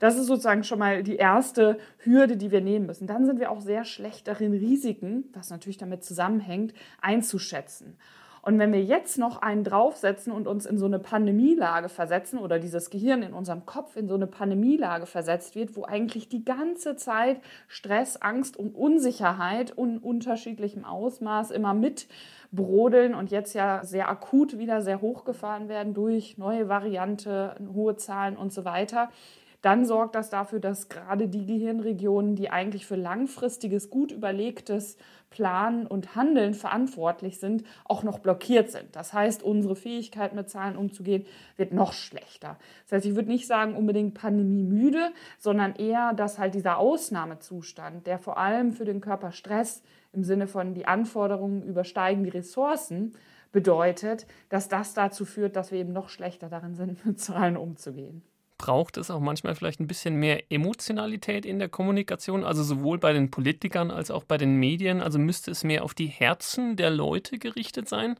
Das 0.00 0.16
ist 0.16 0.26
sozusagen 0.26 0.64
schon 0.64 0.78
mal 0.78 1.02
die 1.02 1.16
erste 1.16 1.78
Hürde, 1.98 2.38
die 2.38 2.50
wir 2.50 2.62
nehmen 2.62 2.86
müssen. 2.86 3.06
Dann 3.06 3.26
sind 3.26 3.38
wir 3.38 3.50
auch 3.50 3.60
sehr 3.60 3.84
schlecht 3.84 4.28
darin, 4.28 4.52
Risiken, 4.52 5.24
was 5.34 5.50
natürlich 5.50 5.76
damit 5.76 6.02
zusammenhängt, 6.04 6.72
einzuschätzen. 7.02 7.98
Und 8.42 8.58
wenn 8.58 8.72
wir 8.72 8.82
jetzt 8.82 9.18
noch 9.18 9.42
einen 9.42 9.64
draufsetzen 9.64 10.32
und 10.32 10.48
uns 10.48 10.64
in 10.64 10.78
so 10.78 10.86
eine 10.86 10.98
Pandemielage 10.98 11.90
versetzen 11.90 12.38
oder 12.38 12.58
dieses 12.58 12.88
Gehirn 12.88 13.22
in 13.22 13.34
unserem 13.34 13.66
Kopf 13.66 13.96
in 13.96 14.08
so 14.08 14.14
eine 14.14 14.26
Pandemielage 14.26 15.04
versetzt 15.04 15.54
wird, 15.54 15.76
wo 15.76 15.84
eigentlich 15.84 16.28
die 16.28 16.44
ganze 16.44 16.96
Zeit 16.96 17.40
Stress, 17.68 18.16
Angst 18.16 18.56
und 18.56 18.74
Unsicherheit 18.74 19.72
in 19.76 19.98
unterschiedlichem 19.98 20.86
Ausmaß 20.86 21.50
immer 21.50 21.74
mit 21.74 22.08
brodeln 22.52 23.14
und 23.14 23.30
jetzt 23.30 23.54
ja 23.54 23.84
sehr 23.84 24.08
akut 24.08 24.58
wieder 24.58 24.82
sehr 24.82 25.00
hochgefahren 25.00 25.68
werden 25.68 25.94
durch 25.94 26.36
neue 26.38 26.68
Variante, 26.68 27.56
hohe 27.72 27.96
Zahlen 27.96 28.36
und 28.36 28.52
so 28.52 28.64
weiter, 28.64 29.10
dann 29.62 29.84
sorgt 29.84 30.14
das 30.14 30.30
dafür, 30.30 30.58
dass 30.58 30.88
gerade 30.88 31.28
die 31.28 31.44
Gehirnregionen, 31.44 32.34
die 32.34 32.50
eigentlich 32.50 32.86
für 32.86 32.96
langfristiges, 32.96 33.90
gut 33.90 34.10
überlegtes 34.10 34.96
Planen 35.28 35.86
und 35.86 36.16
Handeln 36.16 36.54
verantwortlich 36.54 37.38
sind, 37.38 37.64
auch 37.84 38.02
noch 38.02 38.18
blockiert 38.18 38.70
sind. 38.70 38.96
Das 38.96 39.12
heißt, 39.12 39.42
unsere 39.42 39.76
Fähigkeit 39.76 40.34
mit 40.34 40.48
Zahlen 40.50 40.76
umzugehen 40.76 41.24
wird 41.56 41.72
noch 41.72 41.92
schlechter. 41.92 42.58
Das 42.84 42.92
heißt, 42.92 43.06
ich 43.06 43.14
würde 43.14 43.28
nicht 43.28 43.46
sagen 43.46 43.76
unbedingt 43.76 44.14
Pandemie 44.14 44.64
müde, 44.64 45.12
sondern 45.38 45.76
eher, 45.76 46.14
dass 46.14 46.38
halt 46.38 46.54
dieser 46.54 46.78
Ausnahmezustand, 46.78 48.06
der 48.06 48.18
vor 48.18 48.38
allem 48.38 48.72
für 48.72 48.84
den 48.84 49.00
Körper 49.00 49.30
Stress 49.30 49.82
im 50.12 50.24
Sinne 50.24 50.48
von 50.48 50.74
die 50.74 50.86
Anforderungen 50.86 51.62
übersteigen 51.62 52.24
die 52.24 52.30
Ressourcen, 52.30 53.12
bedeutet, 53.52 54.26
dass 54.48 54.68
das 54.68 54.94
dazu 54.94 55.24
führt, 55.24 55.54
dass 55.54 55.70
wir 55.70 55.78
eben 55.78 55.92
noch 55.92 56.08
schlechter 56.08 56.48
darin 56.48 56.74
sind, 56.74 57.04
mit 57.04 57.20
Zahlen 57.20 57.56
umzugehen 57.56 58.22
braucht 58.60 58.98
es 58.98 59.10
auch 59.10 59.20
manchmal 59.20 59.54
vielleicht 59.54 59.80
ein 59.80 59.86
bisschen 59.86 60.16
mehr 60.16 60.52
Emotionalität 60.52 61.46
in 61.46 61.58
der 61.58 61.70
Kommunikation, 61.70 62.44
also 62.44 62.62
sowohl 62.62 62.98
bei 62.98 63.14
den 63.14 63.30
Politikern 63.30 63.90
als 63.90 64.10
auch 64.10 64.24
bei 64.24 64.36
den 64.36 64.56
Medien. 64.56 65.00
Also 65.00 65.18
müsste 65.18 65.50
es 65.50 65.64
mehr 65.64 65.82
auf 65.82 65.94
die 65.94 66.08
Herzen 66.08 66.76
der 66.76 66.90
Leute 66.90 67.38
gerichtet 67.38 67.88
sein? 67.88 68.16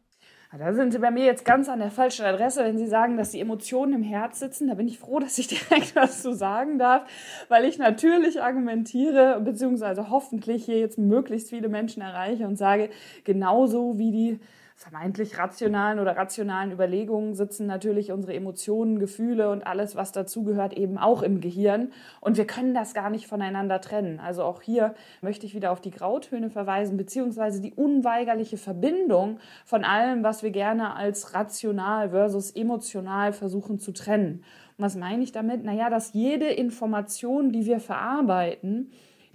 Da 0.58 0.72
sind 0.72 0.92
Sie 0.92 0.98
bei 0.98 1.10
mir 1.10 1.24
jetzt 1.24 1.44
ganz 1.44 1.68
an 1.68 1.78
der 1.78 1.90
falschen 1.90 2.24
Adresse, 2.24 2.64
wenn 2.64 2.78
Sie 2.78 2.86
sagen, 2.86 3.18
dass 3.18 3.32
die 3.32 3.40
Emotionen 3.40 3.92
im 3.92 4.02
Herz 4.02 4.40
sitzen. 4.40 4.68
Da 4.68 4.74
bin 4.74 4.88
ich 4.88 4.98
froh, 4.98 5.18
dass 5.20 5.36
ich 5.36 5.46
direkt 5.46 5.94
was 5.94 6.22
zu 6.22 6.34
sagen 6.34 6.78
darf, 6.78 7.02
weil 7.48 7.66
ich 7.66 7.76
natürlich 7.76 8.42
argumentiere, 8.42 9.40
beziehungsweise 9.44 10.08
hoffentlich 10.08 10.64
hier 10.64 10.78
jetzt 10.78 10.96
möglichst 10.96 11.50
viele 11.50 11.68
Menschen 11.68 12.00
erreiche 12.00 12.46
und 12.46 12.56
sage, 12.56 12.88
genauso 13.24 13.98
wie 13.98 14.10
die 14.10 14.40
vermeintlich 14.80 15.36
rationalen 15.36 15.98
oder 15.98 16.16
rationalen 16.16 16.72
Überlegungen 16.72 17.34
sitzen 17.34 17.66
natürlich 17.66 18.12
unsere 18.12 18.32
Emotionen, 18.32 18.98
Gefühle 18.98 19.50
und 19.50 19.66
alles, 19.66 19.94
was 19.94 20.10
dazugehört, 20.10 20.72
eben 20.72 20.96
auch 20.96 21.20
im 21.20 21.42
Gehirn. 21.42 21.92
Und 22.22 22.38
wir 22.38 22.46
können 22.46 22.72
das 22.72 22.94
gar 22.94 23.10
nicht 23.10 23.26
voneinander 23.26 23.82
trennen. 23.82 24.20
Also 24.20 24.42
auch 24.42 24.62
hier 24.62 24.94
möchte 25.20 25.44
ich 25.44 25.54
wieder 25.54 25.70
auf 25.70 25.82
die 25.82 25.90
Grautöne 25.90 26.48
verweisen, 26.48 26.96
beziehungsweise 26.96 27.60
die 27.60 27.74
unweigerliche 27.74 28.56
Verbindung 28.56 29.38
von 29.66 29.84
allem, 29.84 30.22
was 30.24 30.42
wir 30.42 30.50
gerne 30.50 30.94
als 30.94 31.34
rational 31.34 32.08
versus 32.08 32.50
emotional 32.50 33.34
versuchen 33.34 33.78
zu 33.78 33.92
trennen. 33.92 34.42
Und 34.78 34.84
was 34.84 34.96
meine 34.96 35.22
ich 35.22 35.32
damit? 35.32 35.62
Naja, 35.62 35.90
dass 35.90 36.14
jede 36.14 36.46
Information, 36.46 37.52
die 37.52 37.66
wir 37.66 37.80
verarbeiten, 37.80 38.90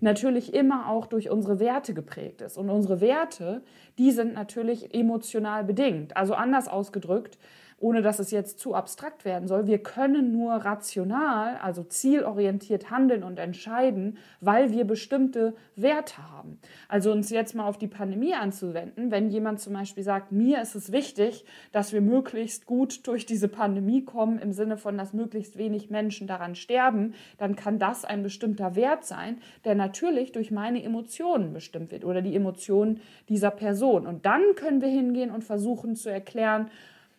natürlich 0.06 0.54
immer 0.54 0.88
auch 0.88 1.08
durch 1.08 1.30
unsere 1.30 1.60
Werte 1.60 1.94
geprägt 1.94 2.42
ist. 2.42 2.58
Und 2.58 2.70
unsere 2.70 3.02
Werte, 3.02 3.62
die 3.98 4.12
sind 4.12 4.34
natürlich 4.34 4.94
emotional 4.94 5.66
bedingt. 5.66 6.16
Also 6.16 6.34
anders 6.34 6.70
ausgedrückt, 6.70 7.38
ohne 7.78 8.02
dass 8.02 8.20
es 8.20 8.32
jetzt 8.32 8.60
zu 8.60 8.74
abstrakt 8.74 9.26
werden 9.26 9.48
soll. 9.48 9.68
Wir 9.68 9.80
können 9.80 10.32
nur 10.32 10.54
rational, 10.54 11.58
also 11.58 11.84
zielorientiert 11.84 12.90
handeln 12.90 13.24
und 13.24 13.38
entscheiden, 13.38 14.18
weil 14.40 14.72
wir 14.72 14.86
bestimmte 14.86 15.56
Werte 15.76 16.18
haben. 16.32 16.60
Also 16.88 17.12
uns 17.12 17.30
jetzt 17.30 17.54
mal 17.54 17.68
auf 17.68 17.78
die 17.78 17.88
Pandemie 17.88 18.34
anzuwenden, 18.34 19.12
wenn 19.12 19.30
jemand 19.30 19.60
zum 19.60 19.74
Beispiel 19.74 20.04
sagt, 20.04 20.32
mir 20.32 20.62
ist 20.62 20.76
es 20.76 20.92
wichtig, 20.92 21.46
dass 21.74 21.92
wir 21.92 22.02
möglichst 22.02 22.66
gut 22.66 23.06
durch 23.08 23.26
diese 23.26 23.50
Pandemie 23.50 24.06
kommen, 24.06 24.40
im 24.40 24.54
Sinne 24.54 24.78
von, 24.78 24.98
dass 24.98 25.14
möglichst 25.14 25.58
wenig 25.58 25.90
Menschen 25.90 26.28
daran 26.28 26.56
sterben, 26.56 27.14
dann 27.38 27.58
kann 27.58 27.78
das 27.78 28.06
ein 28.06 28.24
bestimmter 28.24 28.76
Wert 28.76 29.04
sein, 29.04 29.38
der 29.66 29.76
natürlich 29.76 30.32
durch 30.32 30.50
meine 30.50 30.82
Emotionen 30.82 31.52
bestimmt 31.52 31.92
wird 31.92 32.06
oder 32.06 32.22
die 32.22 32.36
Emotionen 32.36 33.02
dieser 33.28 33.52
Person. 33.52 34.08
Und 34.08 34.26
dann 34.26 34.42
können 34.56 34.82
wir 34.82 34.90
hingehen 34.90 35.32
und 35.32 35.44
versuchen 35.44 35.96
zu 35.96 36.10
erklären, 36.10 36.70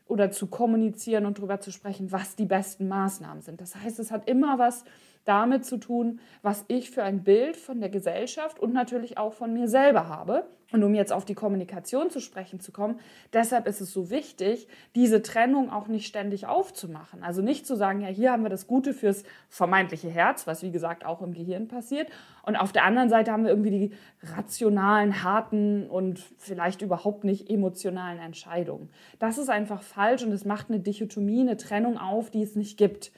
oder 0.06 0.30
zu 0.30 0.46
kommunizieren 0.46 1.26
und 1.26 1.38
darüber 1.38 1.60
zu 1.60 1.70
sprechen, 1.70 2.12
was 2.12 2.36
die 2.36 2.46
besten 2.46 2.88
Maßnahmen 2.88 3.42
sind. 3.42 3.60
Das 3.60 3.74
heißt, 3.74 3.98
es 3.98 4.10
hat 4.10 4.28
immer 4.28 4.58
was 4.58 4.84
damit 5.26 5.66
zu 5.66 5.76
tun, 5.76 6.20
was 6.40 6.64
ich 6.68 6.90
für 6.90 7.02
ein 7.02 7.22
Bild 7.24 7.56
von 7.56 7.80
der 7.80 7.90
Gesellschaft 7.90 8.58
und 8.58 8.72
natürlich 8.72 9.18
auch 9.18 9.34
von 9.34 9.52
mir 9.52 9.68
selber 9.68 10.08
habe. 10.08 10.46
Und 10.72 10.82
um 10.82 10.94
jetzt 10.94 11.12
auf 11.12 11.24
die 11.24 11.34
Kommunikation 11.34 12.10
zu 12.10 12.20
sprechen 12.20 12.58
zu 12.58 12.72
kommen, 12.72 12.98
deshalb 13.32 13.68
ist 13.68 13.80
es 13.80 13.92
so 13.92 14.10
wichtig, 14.10 14.66
diese 14.96 15.22
Trennung 15.22 15.70
auch 15.70 15.86
nicht 15.86 16.06
ständig 16.06 16.46
aufzumachen. 16.46 17.22
Also 17.22 17.40
nicht 17.40 17.66
zu 17.66 17.76
sagen, 17.76 18.00
ja, 18.00 18.08
hier 18.08 18.32
haben 18.32 18.42
wir 18.42 18.50
das 18.50 18.66
Gute 18.66 18.92
fürs 18.92 19.22
vermeintliche 19.48 20.10
Herz, 20.10 20.46
was 20.46 20.62
wie 20.62 20.72
gesagt 20.72 21.06
auch 21.06 21.22
im 21.22 21.34
Gehirn 21.34 21.68
passiert. 21.68 22.10
Und 22.42 22.56
auf 22.56 22.72
der 22.72 22.84
anderen 22.84 23.08
Seite 23.08 23.30
haben 23.30 23.44
wir 23.44 23.50
irgendwie 23.50 23.70
die 23.70 23.90
rationalen, 24.34 25.22
harten 25.22 25.88
und 25.88 26.18
vielleicht 26.38 26.82
überhaupt 26.82 27.22
nicht 27.22 27.48
emotionalen 27.48 28.18
Entscheidungen. 28.18 28.90
Das 29.20 29.38
ist 29.38 29.48
einfach 29.48 29.82
falsch 29.82 30.24
und 30.24 30.32
es 30.32 30.44
macht 30.44 30.68
eine 30.68 30.80
Dichotomie, 30.80 31.40
eine 31.40 31.56
Trennung 31.56 31.96
auf, 31.96 32.30
die 32.30 32.42
es 32.42 32.56
nicht 32.56 32.76
gibt. 32.76 33.12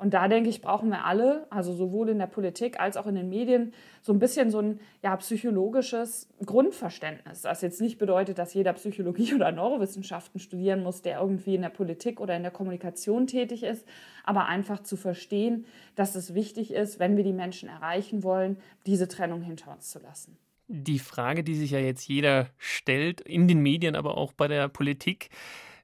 Und 0.00 0.14
da 0.14 0.28
denke 0.28 0.48
ich, 0.48 0.62
brauchen 0.62 0.88
wir 0.88 1.04
alle, 1.04 1.46
also 1.50 1.74
sowohl 1.74 2.08
in 2.08 2.18
der 2.18 2.26
Politik 2.26 2.80
als 2.80 2.96
auch 2.96 3.06
in 3.06 3.16
den 3.16 3.28
Medien, 3.28 3.74
so 4.00 4.14
ein 4.14 4.18
bisschen 4.18 4.50
so 4.50 4.58
ein 4.58 4.80
ja, 5.02 5.14
psychologisches 5.16 6.26
Grundverständnis. 6.42 7.42
Das 7.42 7.60
jetzt 7.60 7.82
nicht 7.82 7.98
bedeutet, 7.98 8.38
dass 8.38 8.54
jeder 8.54 8.72
Psychologie 8.72 9.34
oder 9.34 9.52
Neurowissenschaften 9.52 10.40
studieren 10.40 10.82
muss, 10.82 11.02
der 11.02 11.20
irgendwie 11.20 11.54
in 11.54 11.60
der 11.60 11.68
Politik 11.68 12.18
oder 12.18 12.34
in 12.34 12.42
der 12.42 12.50
Kommunikation 12.50 13.26
tätig 13.26 13.62
ist, 13.62 13.86
aber 14.24 14.46
einfach 14.46 14.82
zu 14.82 14.96
verstehen, 14.96 15.66
dass 15.96 16.14
es 16.14 16.32
wichtig 16.32 16.72
ist, 16.72 16.98
wenn 16.98 17.18
wir 17.18 17.24
die 17.24 17.34
Menschen 17.34 17.68
erreichen 17.68 18.22
wollen, 18.22 18.56
diese 18.86 19.06
Trennung 19.06 19.42
hinter 19.42 19.70
uns 19.70 19.90
zu 19.90 19.98
lassen. 19.98 20.38
Die 20.68 20.98
Frage, 20.98 21.44
die 21.44 21.56
sich 21.56 21.72
ja 21.72 21.78
jetzt 21.78 22.08
jeder 22.08 22.46
stellt, 22.56 23.20
in 23.20 23.48
den 23.48 23.60
Medien, 23.60 23.96
aber 23.96 24.16
auch 24.16 24.32
bei 24.32 24.48
der 24.48 24.68
Politik, 24.68 25.28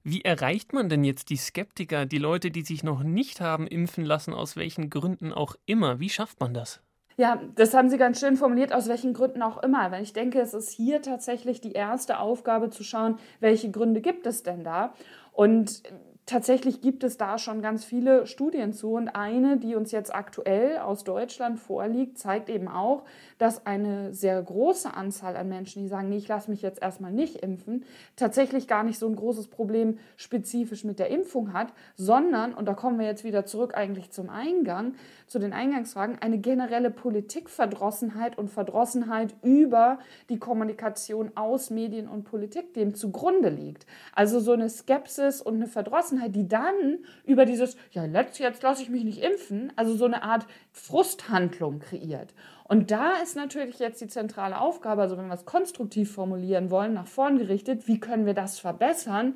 wie 0.08 0.20
erreicht 0.22 0.72
man 0.72 0.88
denn 0.88 1.02
jetzt 1.02 1.30
die 1.30 1.36
Skeptiker, 1.36 2.06
die 2.06 2.18
Leute, 2.18 2.52
die 2.52 2.62
sich 2.62 2.84
noch 2.84 3.02
nicht 3.02 3.40
haben 3.40 3.66
impfen 3.66 4.04
lassen, 4.04 4.32
aus 4.32 4.54
welchen 4.54 4.88
Gründen 4.88 5.32
auch 5.32 5.56
immer? 5.66 5.98
Wie 5.98 6.10
schafft 6.10 6.38
man 6.38 6.54
das? 6.54 6.80
Ja, 7.16 7.42
das 7.56 7.75
haben 7.75 7.90
Sie 7.90 7.98
ganz 7.98 8.20
schön 8.20 8.36
formuliert, 8.36 8.72
aus 8.72 8.86
welchen 8.86 9.14
Gründen 9.14 9.42
auch 9.42 9.60
immer. 9.64 9.90
Weil 9.90 10.04
ich 10.04 10.12
denke, 10.12 10.40
es 10.40 10.54
ist 10.54 10.70
hier 10.70 11.02
tatsächlich 11.02 11.60
die 11.60 11.72
erste 11.72 12.20
Aufgabe 12.20 12.70
zu 12.70 12.84
schauen, 12.84 13.18
welche 13.40 13.72
Gründe 13.72 14.00
gibt 14.00 14.28
es 14.28 14.44
denn 14.44 14.62
da? 14.62 14.94
Und 15.32 15.82
tatsächlich 16.26 16.80
gibt 16.80 17.04
es 17.04 17.16
da 17.16 17.38
schon 17.38 17.62
ganz 17.62 17.85
viele 17.85 18.26
Studien 18.26 18.73
zu 18.73 18.95
und 18.95 19.09
eine, 19.09 19.56
die 19.59 19.76
uns 19.76 19.92
jetzt 19.92 20.12
aktuell 20.12 20.78
aus 20.78 21.04
Deutschland 21.04 21.61
vorliegt, 21.61 22.18
zeigt 22.18 22.50
eben 22.50 22.66
auch, 22.66 23.04
dass 23.38 23.64
eine 23.64 24.12
sehr 24.12 24.42
große 24.42 24.92
Anzahl 24.92 25.37
an 25.37 25.49
Menschen, 25.49 25.83
die 25.83 25.88
sagen, 25.88 26.09
nee, 26.09 26.16
ich 26.16 26.26
lasse 26.26 26.50
mich 26.50 26.62
jetzt 26.62 26.83
erstmal 26.83 27.12
nicht 27.12 27.37
impfen, 27.37 27.85
tatsächlich 28.16 28.66
gar 28.66 28.83
nicht 28.83 28.99
so 28.99 29.06
ein 29.06 29.14
großes 29.14 29.47
Problem 29.49 29.99
spezifisch 30.16 30.85
mit 30.85 30.99
der 30.99 31.11
Impfung 31.11 31.52
hat, 31.52 31.73
sondern, 31.95 32.54
und 32.54 32.66
da 32.66 32.75
kommen 32.75 32.99
wir 32.99 33.06
jetzt 33.06 33.23
wieder 33.23 33.47
zurück 33.47 33.76
eigentlich 33.76 34.11
zum 34.11 34.28
Eingang, 34.28 34.95
zu 35.28 35.38
den 35.38 35.52
Eingangsfragen, 35.52 36.18
eine 36.21 36.38
generelle 36.38 36.90
Politikverdrossenheit 36.90 38.37
und 38.37 38.49
Verdrossenheit 38.49 39.35
über 39.42 39.99
die 40.28 40.38
Kommunikation 40.38 41.30
aus 41.37 41.71
Medien 41.71 42.09
und 42.09 42.25
Politik 42.25 42.75
dem 42.75 42.95
zugrunde 42.95 43.49
liegt. 43.49 43.87
Also 44.12 44.40
so 44.40 44.52
eine 44.52 44.68
Skepsis 44.68 45.40
und 45.40 45.56
eine 45.56 45.66
Verdrossenheit, 45.66 46.15
die 46.28 46.49
dann 46.49 46.99
über 47.25 47.44
dieses, 47.44 47.76
ja, 47.92 48.04
letzt, 48.04 48.38
jetzt 48.38 48.62
lasse 48.62 48.82
ich 48.82 48.90
mich 48.90 49.04
nicht 49.04 49.23
impfen, 49.23 49.73
also 49.76 49.94
so 49.94 50.04
eine 50.04 50.23
Art 50.23 50.46
Frusthandlung 50.73 51.78
kreiert. 51.78 52.35
Und 52.64 52.90
da 52.90 53.12
ist 53.23 53.37
natürlich 53.37 53.78
jetzt 53.78 54.00
die 54.00 54.08
zentrale 54.08 54.61
Aufgabe, 54.61 55.02
also 55.02 55.16
wenn 55.16 55.28
wir 55.28 55.35
es 55.35 55.44
konstruktiv 55.44 56.12
formulieren 56.12 56.70
wollen, 56.70 56.94
nach 56.94 57.06
vorn 57.06 57.38
gerichtet, 57.38 57.87
wie 57.87 58.00
können 58.00 58.26
wir 58.26 58.35
das 58.35 58.58
verbessern? 58.58 59.35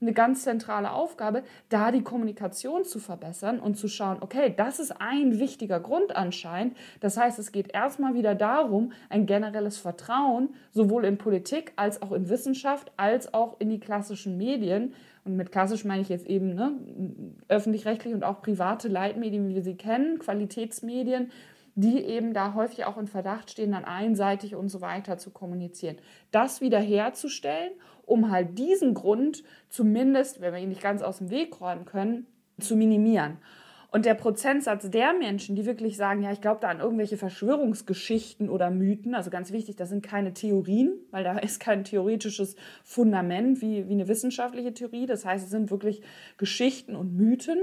eine 0.00 0.12
ganz 0.12 0.42
zentrale 0.42 0.92
Aufgabe, 0.92 1.42
da 1.68 1.90
die 1.90 2.02
Kommunikation 2.02 2.84
zu 2.84 2.98
verbessern 2.98 3.58
und 3.58 3.76
zu 3.76 3.88
schauen, 3.88 4.18
okay, 4.20 4.52
das 4.54 4.78
ist 4.78 5.00
ein 5.00 5.38
wichtiger 5.38 5.80
Grund 5.80 6.14
anscheinend. 6.14 6.76
Das 7.00 7.16
heißt, 7.16 7.38
es 7.38 7.52
geht 7.52 7.72
erstmal 7.72 8.14
wieder 8.14 8.34
darum, 8.34 8.92
ein 9.08 9.26
generelles 9.26 9.78
Vertrauen 9.78 10.50
sowohl 10.72 11.04
in 11.04 11.16
Politik 11.16 11.72
als 11.76 12.02
auch 12.02 12.12
in 12.12 12.28
Wissenschaft 12.28 12.92
als 12.96 13.32
auch 13.32 13.56
in 13.58 13.70
die 13.70 13.80
klassischen 13.80 14.36
Medien. 14.36 14.92
Und 15.26 15.36
mit 15.36 15.52
klassisch 15.52 15.84
meine 15.84 16.02
ich 16.02 16.08
jetzt 16.08 16.26
eben 16.26 16.54
ne, 16.54 16.72
öffentlich-rechtliche 17.48 18.14
und 18.14 18.24
auch 18.24 18.40
private 18.40 18.88
Leitmedien, 18.88 19.48
wie 19.48 19.54
wir 19.54 19.62
sie 19.62 19.76
kennen, 19.76 20.18
Qualitätsmedien, 20.18 21.30
die 21.74 21.98
eben 21.98 22.32
da 22.32 22.54
häufig 22.54 22.86
auch 22.86 22.96
in 22.96 23.06
Verdacht 23.06 23.50
stehen, 23.50 23.72
dann 23.72 23.84
einseitig 23.84 24.54
und 24.54 24.68
so 24.68 24.80
weiter 24.80 25.18
zu 25.18 25.30
kommunizieren. 25.30 25.96
Das 26.30 26.62
wiederherzustellen 26.62 27.72
um 28.06 28.30
halt 28.30 28.58
diesen 28.58 28.94
Grund 28.94 29.42
zumindest, 29.68 30.40
wenn 30.40 30.54
wir 30.54 30.60
ihn 30.60 30.70
nicht 30.70 30.80
ganz 30.80 31.02
aus 31.02 31.18
dem 31.18 31.30
Weg 31.30 31.60
räumen 31.60 31.84
können, 31.84 32.26
zu 32.58 32.76
minimieren. 32.76 33.38
Und 33.90 34.04
der 34.04 34.14
Prozentsatz 34.14 34.90
der 34.90 35.12
Menschen, 35.14 35.56
die 35.56 35.64
wirklich 35.64 35.96
sagen, 35.96 36.22
ja, 36.22 36.32
ich 36.32 36.40
glaube 36.40 36.60
da 36.60 36.68
an 36.68 36.80
irgendwelche 36.80 37.16
Verschwörungsgeschichten 37.16 38.48
oder 38.48 38.70
Mythen, 38.70 39.14
also 39.14 39.30
ganz 39.30 39.52
wichtig, 39.52 39.76
das 39.76 39.88
sind 39.88 40.02
keine 40.02 40.34
Theorien, 40.34 40.92
weil 41.10 41.24
da 41.24 41.38
ist 41.38 41.60
kein 41.60 41.84
theoretisches 41.84 42.56
Fundament 42.84 43.60
wie, 43.60 43.88
wie 43.88 43.92
eine 43.92 44.08
wissenschaftliche 44.08 44.74
Theorie. 44.74 45.06
Das 45.06 45.24
heißt, 45.24 45.44
es 45.44 45.50
sind 45.50 45.70
wirklich 45.70 46.02
Geschichten 46.36 46.96
und 46.96 47.16
Mythen. 47.16 47.58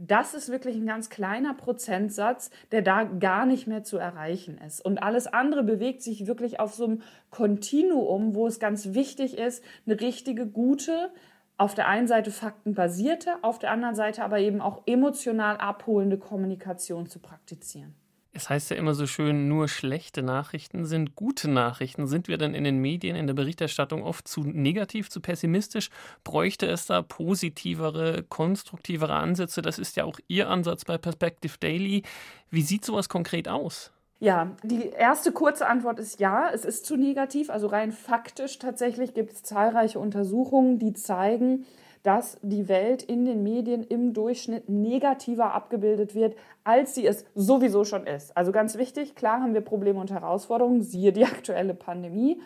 Das 0.00 0.32
ist 0.32 0.48
wirklich 0.48 0.76
ein 0.76 0.86
ganz 0.86 1.10
kleiner 1.10 1.54
Prozentsatz, 1.54 2.50
der 2.70 2.82
da 2.82 3.02
gar 3.02 3.46
nicht 3.46 3.66
mehr 3.66 3.82
zu 3.82 3.98
erreichen 3.98 4.56
ist. 4.64 4.80
Und 4.84 5.02
alles 5.02 5.26
andere 5.26 5.64
bewegt 5.64 6.02
sich 6.02 6.28
wirklich 6.28 6.60
auf 6.60 6.72
so 6.72 6.84
einem 6.84 7.02
Kontinuum, 7.30 8.36
wo 8.36 8.46
es 8.46 8.60
ganz 8.60 8.94
wichtig 8.94 9.36
ist, 9.36 9.64
eine 9.86 10.00
richtige, 10.00 10.46
gute, 10.46 11.10
auf 11.58 11.74
der 11.74 11.88
einen 11.88 12.06
Seite 12.06 12.30
faktenbasierte, 12.30 13.36
auf 13.42 13.58
der 13.58 13.72
anderen 13.72 13.94
Seite 13.94 14.24
aber 14.24 14.38
eben 14.38 14.60
auch 14.60 14.82
emotional 14.86 15.58
abholende 15.58 16.16
Kommunikation 16.16 17.08
zu 17.08 17.18
praktizieren. 17.18 17.94
Es 18.32 18.48
heißt 18.48 18.70
ja 18.70 18.76
immer 18.76 18.94
so 18.94 19.08
schön, 19.08 19.48
nur 19.48 19.66
schlechte 19.66 20.22
Nachrichten 20.22 20.84
sind 20.84 21.16
gute 21.16 21.50
Nachrichten. 21.50 22.06
Sind 22.06 22.28
wir 22.28 22.38
denn 22.38 22.54
in 22.54 22.62
den 22.62 22.78
Medien, 22.78 23.16
in 23.16 23.26
der 23.26 23.34
Berichterstattung 23.34 24.04
oft 24.04 24.28
zu 24.28 24.44
negativ, 24.44 25.10
zu 25.10 25.20
pessimistisch? 25.20 25.90
Bräuchte 26.22 26.66
es 26.66 26.86
da 26.86 27.02
positivere, 27.02 28.22
konstruktivere 28.28 29.14
Ansätze? 29.14 29.60
Das 29.60 29.80
ist 29.80 29.96
ja 29.96 30.04
auch 30.04 30.20
Ihr 30.28 30.48
Ansatz 30.48 30.84
bei 30.84 30.98
Perspective 30.98 31.54
Daily. 31.58 32.02
Wie 32.50 32.62
sieht 32.62 32.84
sowas 32.84 33.08
konkret 33.08 33.48
aus? 33.48 33.92
Ja, 34.20 34.56
die 34.64 34.88
erste 34.88 35.30
kurze 35.30 35.68
Antwort 35.68 36.00
ist 36.00 36.18
ja, 36.18 36.50
es 36.52 36.64
ist 36.64 36.86
zu 36.86 36.96
negativ. 36.96 37.50
Also 37.50 37.68
rein 37.68 37.92
faktisch 37.92 38.58
tatsächlich 38.58 39.14
gibt 39.14 39.32
es 39.32 39.42
zahlreiche 39.44 40.00
Untersuchungen, 40.00 40.80
die 40.80 40.92
zeigen, 40.92 41.66
dass 42.02 42.38
die 42.42 42.68
Welt 42.68 43.02
in 43.02 43.24
den 43.24 43.42
Medien 43.42 43.84
im 43.84 44.14
Durchschnitt 44.14 44.68
negativer 44.68 45.54
abgebildet 45.54 46.14
wird, 46.14 46.36
als 46.64 46.94
sie 46.94 47.06
es 47.06 47.24
sowieso 47.34 47.84
schon 47.84 48.06
ist. 48.06 48.36
Also 48.36 48.50
ganz 48.50 48.76
wichtig, 48.76 49.14
klar 49.14 49.40
haben 49.40 49.54
wir 49.54 49.60
Probleme 49.60 50.00
und 50.00 50.10
Herausforderungen, 50.10 50.82
siehe 50.82 51.12
die 51.12 51.24
aktuelle 51.24 51.74
Pandemie. 51.74 52.40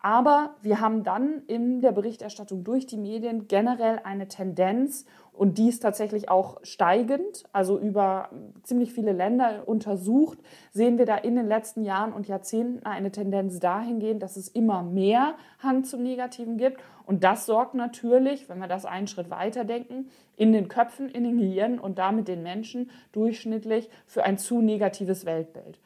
Aber 0.00 0.54
wir 0.62 0.80
haben 0.80 1.02
dann 1.02 1.42
in 1.46 1.80
der 1.80 1.92
Berichterstattung 1.92 2.62
durch 2.62 2.86
die 2.86 2.98
Medien 2.98 3.48
generell 3.48 4.00
eine 4.04 4.28
Tendenz 4.28 5.06
und 5.36 5.58
dies 5.58 5.80
tatsächlich 5.80 6.28
auch 6.28 6.58
steigend, 6.62 7.44
also 7.52 7.78
über 7.78 8.30
ziemlich 8.62 8.92
viele 8.92 9.12
Länder 9.12 9.64
untersucht, 9.66 10.38
sehen 10.72 10.98
wir 10.98 11.06
da 11.06 11.16
in 11.16 11.36
den 11.36 11.46
letzten 11.46 11.84
Jahren 11.84 12.12
und 12.12 12.26
Jahrzehnten 12.26 12.84
eine 12.86 13.12
Tendenz 13.12 13.60
dahingehend, 13.60 14.22
dass 14.22 14.36
es 14.36 14.48
immer 14.48 14.82
mehr 14.82 15.34
Hang 15.58 15.84
zum 15.84 16.02
Negativen 16.02 16.56
gibt. 16.56 16.80
Und 17.04 17.22
das 17.22 17.46
sorgt 17.46 17.74
natürlich, 17.74 18.48
wenn 18.48 18.58
wir 18.58 18.68
das 18.68 18.84
einen 18.84 19.06
Schritt 19.06 19.30
weiter 19.30 19.64
denken, 19.64 20.10
in 20.36 20.52
den 20.52 20.68
Köpfen, 20.68 21.08
in 21.08 21.24
den 21.24 21.38
Gehirnen 21.38 21.78
und 21.78 21.98
damit 21.98 22.28
den 22.28 22.42
Menschen 22.42 22.90
durchschnittlich 23.12 23.90
für 24.06 24.24
ein 24.24 24.38
zu 24.38 24.60
negatives 24.60 25.26
Weltbild. 25.26 25.78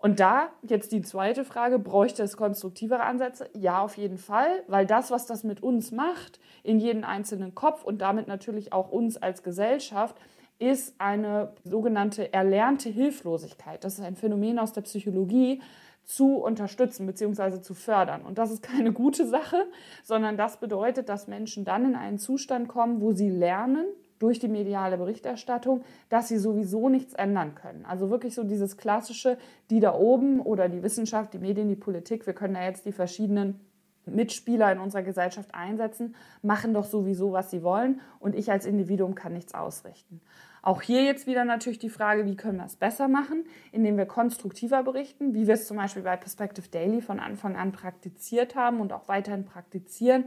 Und 0.00 0.18
da 0.18 0.48
jetzt 0.62 0.92
die 0.92 1.02
zweite 1.02 1.44
Frage, 1.44 1.78
bräuchte 1.78 2.22
es 2.22 2.38
konstruktivere 2.38 3.02
Ansätze? 3.02 3.50
Ja, 3.54 3.82
auf 3.82 3.98
jeden 3.98 4.16
Fall, 4.16 4.64
weil 4.66 4.86
das, 4.86 5.10
was 5.10 5.26
das 5.26 5.44
mit 5.44 5.62
uns 5.62 5.92
macht, 5.92 6.40
in 6.62 6.80
jeden 6.80 7.04
einzelnen 7.04 7.54
Kopf 7.54 7.84
und 7.84 8.00
damit 8.00 8.26
natürlich 8.26 8.72
auch 8.72 8.90
uns 8.90 9.18
als 9.18 9.42
Gesellschaft, 9.42 10.16
ist 10.58 10.94
eine 10.98 11.52
sogenannte 11.64 12.32
erlernte 12.32 12.88
Hilflosigkeit. 12.88 13.84
Das 13.84 13.98
ist 13.98 14.04
ein 14.04 14.16
Phänomen 14.16 14.58
aus 14.58 14.72
der 14.72 14.82
Psychologie, 14.82 15.60
zu 16.04 16.38
unterstützen 16.38 17.06
bzw. 17.06 17.60
zu 17.60 17.74
fördern. 17.74 18.22
Und 18.22 18.38
das 18.38 18.50
ist 18.50 18.62
keine 18.62 18.92
gute 18.92 19.26
Sache, 19.26 19.66
sondern 20.02 20.36
das 20.36 20.58
bedeutet, 20.58 21.08
dass 21.08 21.28
Menschen 21.28 21.64
dann 21.64 21.84
in 21.84 21.94
einen 21.94 22.18
Zustand 22.18 22.68
kommen, 22.68 23.00
wo 23.00 23.12
sie 23.12 23.30
lernen, 23.30 23.86
durch 24.20 24.38
die 24.38 24.48
mediale 24.48 24.96
Berichterstattung, 24.96 25.82
dass 26.08 26.28
sie 26.28 26.38
sowieso 26.38 26.88
nichts 26.88 27.14
ändern 27.14 27.56
können. 27.56 27.84
Also 27.84 28.10
wirklich 28.10 28.36
so 28.36 28.44
dieses 28.44 28.76
klassische, 28.76 29.36
die 29.70 29.80
da 29.80 29.94
oben 29.94 30.40
oder 30.40 30.68
die 30.68 30.84
Wissenschaft, 30.84 31.34
die 31.34 31.38
Medien, 31.38 31.68
die 31.68 31.74
Politik, 31.74 32.26
wir 32.26 32.34
können 32.34 32.54
da 32.54 32.62
jetzt 32.62 32.86
die 32.86 32.92
verschiedenen 32.92 33.58
Mitspieler 34.06 34.70
in 34.72 34.78
unserer 34.78 35.02
Gesellschaft 35.02 35.54
einsetzen, 35.54 36.14
machen 36.42 36.74
doch 36.74 36.84
sowieso, 36.84 37.32
was 37.32 37.50
sie 37.50 37.62
wollen 37.62 38.00
und 38.18 38.34
ich 38.34 38.50
als 38.50 38.66
Individuum 38.66 39.14
kann 39.14 39.32
nichts 39.32 39.54
ausrichten. 39.54 40.20
Auch 40.62 40.82
hier 40.82 41.04
jetzt 41.04 41.26
wieder 41.26 41.46
natürlich 41.46 41.78
die 41.78 41.88
Frage, 41.88 42.26
wie 42.26 42.36
können 42.36 42.58
wir 42.58 42.66
es 42.66 42.76
besser 42.76 43.08
machen, 43.08 43.44
indem 43.72 43.96
wir 43.96 44.04
konstruktiver 44.04 44.82
berichten, 44.82 45.32
wie 45.32 45.46
wir 45.46 45.54
es 45.54 45.66
zum 45.66 45.78
Beispiel 45.78 46.02
bei 46.02 46.16
Perspective 46.16 46.68
Daily 46.68 47.00
von 47.00 47.18
Anfang 47.18 47.56
an 47.56 47.72
praktiziert 47.72 48.54
haben 48.54 48.80
und 48.80 48.92
auch 48.92 49.08
weiterhin 49.08 49.46
praktizieren 49.46 50.24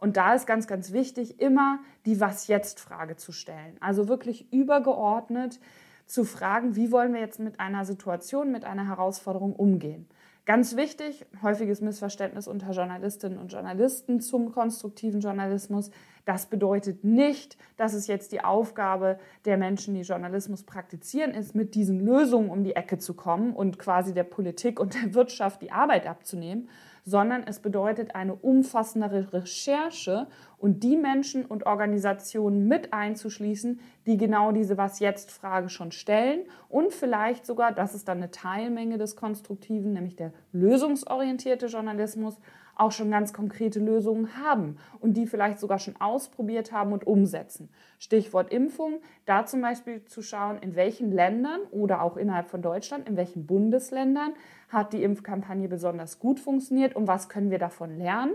und 0.00 0.16
da 0.16 0.34
ist 0.34 0.46
ganz, 0.46 0.66
ganz 0.66 0.92
wichtig, 0.92 1.40
immer 1.40 1.78
die 2.06 2.20
Was-Jetzt-Frage 2.20 3.16
zu 3.16 3.32
stellen. 3.32 3.76
Also 3.80 4.08
wirklich 4.08 4.52
übergeordnet 4.52 5.60
zu 6.06 6.24
fragen, 6.24 6.74
wie 6.74 6.90
wollen 6.90 7.12
wir 7.12 7.20
jetzt 7.20 7.38
mit 7.38 7.60
einer 7.60 7.84
Situation, 7.84 8.50
mit 8.50 8.64
einer 8.64 8.88
Herausforderung 8.88 9.54
umgehen. 9.54 10.08
Ganz 10.46 10.74
wichtig, 10.74 11.26
häufiges 11.42 11.80
Missverständnis 11.80 12.48
unter 12.48 12.72
Journalistinnen 12.72 13.38
und 13.38 13.52
Journalisten 13.52 14.20
zum 14.20 14.50
konstruktiven 14.50 15.20
Journalismus. 15.20 15.90
Das 16.24 16.46
bedeutet 16.46 17.04
nicht, 17.04 17.56
dass 17.76 17.92
es 17.92 18.06
jetzt 18.08 18.32
die 18.32 18.42
Aufgabe 18.42 19.18
der 19.44 19.58
Menschen, 19.58 19.94
die 19.94 20.00
Journalismus 20.00 20.64
praktizieren, 20.64 21.32
ist, 21.32 21.54
mit 21.54 21.74
diesen 21.74 22.00
Lösungen 22.00 22.50
um 22.50 22.64
die 22.64 22.74
Ecke 22.74 22.98
zu 22.98 23.14
kommen 23.14 23.54
und 23.54 23.78
quasi 23.78 24.12
der 24.12 24.24
Politik 24.24 24.80
und 24.80 24.94
der 24.94 25.14
Wirtschaft 25.14 25.62
die 25.62 25.70
Arbeit 25.70 26.06
abzunehmen, 26.06 26.68
sondern 27.04 27.42
es 27.46 27.60
bedeutet 27.60 28.14
eine 28.14 28.34
umfassendere 28.34 29.32
Recherche 29.32 30.26
und 30.58 30.82
die 30.82 30.96
Menschen 30.96 31.44
und 31.44 31.66
Organisationen 31.66 32.68
mit 32.68 32.92
einzuschließen, 32.92 33.80
die 34.06 34.16
genau 34.16 34.52
diese 34.52 34.76
Was-Jetzt-Frage 34.76 35.68
schon 35.68 35.92
stellen 35.92 36.40
und 36.68 36.92
vielleicht 36.92 37.46
sogar, 37.46 37.72
das 37.72 37.94
ist 37.94 38.08
dann 38.08 38.18
eine 38.18 38.30
Teilmenge 38.30 38.98
des 38.98 39.16
Konstruktiven, 39.16 39.92
nämlich 39.92 40.16
der 40.16 40.32
lösungsorientierte 40.52 41.66
Journalismus, 41.66 42.38
auch 42.80 42.92
schon 42.92 43.10
ganz 43.10 43.32
konkrete 43.32 43.78
Lösungen 43.78 44.36
haben 44.42 44.78
und 45.00 45.14
die 45.16 45.26
vielleicht 45.26 45.58
sogar 45.58 45.78
schon 45.78 46.00
ausprobiert 46.00 46.72
haben 46.72 46.92
und 46.92 47.06
umsetzen. 47.06 47.68
Stichwort 47.98 48.52
Impfung, 48.52 49.00
da 49.26 49.44
zum 49.44 49.60
Beispiel 49.60 50.04
zu 50.06 50.22
schauen, 50.22 50.58
in 50.58 50.74
welchen 50.74 51.12
Ländern 51.12 51.60
oder 51.70 52.02
auch 52.02 52.16
innerhalb 52.16 52.48
von 52.48 52.62
Deutschland, 52.62 53.08
in 53.08 53.16
welchen 53.16 53.46
Bundesländern 53.46 54.32
hat 54.68 54.92
die 54.92 55.02
Impfkampagne 55.02 55.68
besonders 55.68 56.18
gut 56.18 56.40
funktioniert 56.40 56.96
und 56.96 57.06
was 57.06 57.28
können 57.28 57.50
wir 57.50 57.58
davon 57.58 57.96
lernen 57.98 58.34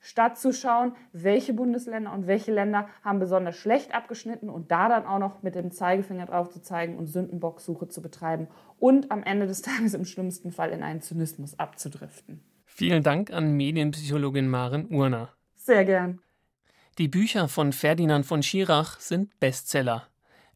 statt 0.00 0.38
zu 0.38 0.52
schauen, 0.52 0.92
welche 1.12 1.52
Bundesländer 1.52 2.12
und 2.12 2.26
welche 2.26 2.52
Länder 2.52 2.88
haben 3.04 3.18
besonders 3.18 3.56
schlecht 3.56 3.94
abgeschnitten 3.94 4.48
und 4.48 4.70
da 4.70 4.88
dann 4.88 5.04
auch 5.04 5.18
noch 5.18 5.42
mit 5.42 5.54
dem 5.54 5.70
Zeigefinger 5.70 6.26
drauf 6.26 6.48
zu 6.48 6.62
zeigen 6.62 6.96
und 6.96 7.06
Sündenbocksuche 7.06 7.88
zu 7.88 8.00
betreiben 8.00 8.48
und 8.78 9.10
am 9.10 9.22
Ende 9.22 9.46
des 9.46 9.62
Tages 9.62 9.94
im 9.94 10.04
schlimmsten 10.04 10.50
Fall 10.50 10.70
in 10.70 10.82
einen 10.82 11.02
Zynismus 11.02 11.58
abzudriften. 11.58 12.42
Vielen 12.80 13.02
Dank 13.02 13.30
an 13.30 13.58
Medienpsychologin 13.58 14.48
Maren 14.48 14.86
Urner. 14.86 15.34
Sehr 15.54 15.84
gern. 15.84 16.20
Die 16.96 17.08
Bücher 17.08 17.46
von 17.46 17.74
Ferdinand 17.74 18.24
von 18.24 18.42
Schirach 18.42 18.98
sind 19.00 19.38
Bestseller. 19.38 20.08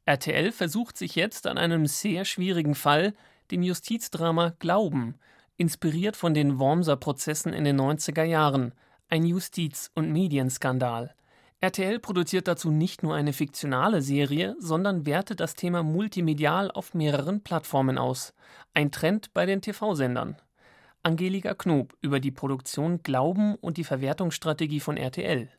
RTL 0.06 0.50
versucht 0.50 0.96
sich 0.96 1.16
jetzt 1.16 1.46
an 1.46 1.58
einem 1.58 1.86
sehr 1.86 2.24
schwierigen 2.24 2.74
Fall, 2.74 3.12
dem 3.50 3.62
Justizdrama 3.62 4.54
Glauben, 4.58 5.16
inspiriert 5.58 6.16
von 6.16 6.32
den 6.32 6.58
Wormser 6.58 6.96
Prozessen 6.96 7.52
in 7.52 7.64
den 7.64 7.78
90er 7.78 8.24
Jahren, 8.24 8.72
ein 9.10 9.26
Justiz- 9.26 9.90
und 9.94 10.10
Medienskandal. 10.10 11.14
RTL 11.60 11.98
produziert 11.98 12.48
dazu 12.48 12.70
nicht 12.70 13.02
nur 13.02 13.14
eine 13.14 13.34
fiktionale 13.34 14.00
Serie, 14.00 14.56
sondern 14.58 15.04
wertet 15.04 15.40
das 15.40 15.56
Thema 15.56 15.82
multimedial 15.82 16.70
auf 16.70 16.94
mehreren 16.94 17.42
Plattformen 17.42 17.98
aus. 17.98 18.32
Ein 18.72 18.90
Trend 18.92 19.34
bei 19.34 19.44
den 19.44 19.60
TV-Sendern. 19.60 20.38
Angelika 21.04 21.52
Knob 21.54 21.94
über 22.00 22.18
die 22.18 22.30
Produktion 22.30 23.02
Glauben 23.02 23.56
und 23.56 23.76
die 23.76 23.84
Verwertungsstrategie 23.84 24.80
von 24.80 24.96
RTL. 24.96 25.50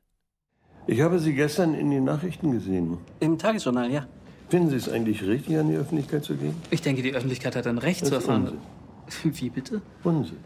Ich 0.88 1.02
habe 1.02 1.20
Sie 1.20 1.34
gestern 1.34 1.76
in 1.76 1.92
den 1.92 2.04
Nachrichten 2.04 2.52
gesehen. 2.52 2.98
Im 3.20 3.38
Tagesjournal, 3.38 3.92
ja. 3.92 4.08
Finden 4.50 4.70
Sie 4.72 4.76
es 4.76 4.90
eigentlich 4.90 5.24
richtig, 5.24 5.58
an 5.58 5.70
die 5.70 5.76
Öffentlichkeit 5.76 6.24
zu 6.24 6.36
gehen? 6.36 6.56
Ich 6.72 6.82
denke, 6.82 7.04
die 7.04 7.14
Öffentlichkeit 7.14 7.56
hat 7.56 7.68
ein 7.68 7.78
Recht 7.78 8.02
Das 8.02 8.10
zu 8.10 8.16
erfahren. 8.16 8.60
Unsinn. 9.06 9.34
Wie 9.40 9.50
bitte? 9.50 9.82
Unsinn. 10.04 10.38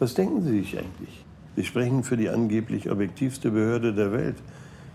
Was 0.00 0.14
denken 0.14 0.42
Sie 0.42 0.58
sich 0.58 0.76
eigentlich? 0.76 1.24
Sie 1.54 1.64
sprechen 1.64 2.02
für 2.02 2.16
die 2.16 2.28
angeblich 2.28 2.90
objektivste 2.90 3.52
Behörde 3.52 3.94
der 3.94 4.10
Welt. 4.10 4.36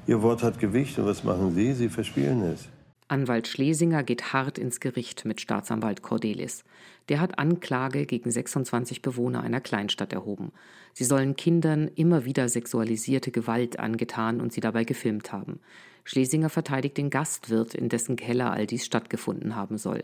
Ihr 0.07 0.21
Wort 0.21 0.43
hat 0.43 0.59
Gewicht 0.59 0.99
und 0.99 1.05
was 1.05 1.23
machen 1.23 1.55
Sie? 1.55 1.73
Sie 1.73 1.87
verspielen 1.87 2.41
es. 2.41 2.67
Anwalt 3.09 3.47
Schlesinger 3.47 4.03
geht 4.03 4.33
hart 4.33 4.57
ins 4.57 4.81
Gericht 4.81 5.23
mit 5.23 5.39
Staatsanwalt 5.39 6.01
Cordelis. 6.01 6.65
Der 7.09 7.21
hat 7.21 7.39
Anklage 7.39 8.05
gegen 8.05 8.29
26 8.29 9.01
Bewohner 9.01 9.41
einer 9.41 9.61
Kleinstadt 9.61 10.11
erhoben. 10.11 10.51
Sie 10.93 11.05
sollen 11.05 11.35
Kindern 11.35 11.89
immer 11.95 12.25
wieder 12.25 12.49
sexualisierte 12.49 13.31
Gewalt 13.31 13.79
angetan 13.79 14.41
und 14.41 14.51
sie 14.51 14.59
dabei 14.59 14.83
gefilmt 14.83 15.31
haben. 15.31 15.59
Schlesinger 16.03 16.49
verteidigt 16.49 16.97
den 16.97 17.09
Gastwirt, 17.09 17.73
in 17.75 17.89
dessen 17.89 18.15
Keller 18.15 18.51
all 18.51 18.65
dies 18.65 18.85
stattgefunden 18.85 19.55
haben 19.55 19.77
soll. 19.77 20.03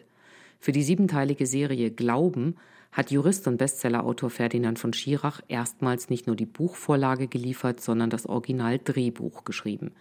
Für 0.60 0.72
die 0.72 0.84
siebenteilige 0.84 1.46
Serie 1.46 1.92
Glauben 1.92 2.56
hat 2.94 3.12
Jurist 3.12 3.48
und 3.48 3.58
Bestsellerautor 3.58 4.30
Ferdinand 4.30 4.80
von 4.80 4.94
Schirach 4.94 5.42
erstmals 5.48 6.10
nicht 6.10 6.28
nur 6.28 6.36
die 6.36 6.46
Buchvorlage 6.46 7.28
geliefert, 7.28 7.82
sondern 7.82 8.10
das 8.10 8.28
Original-Drehbuch 8.28 9.44
geschrieben. 9.44 9.92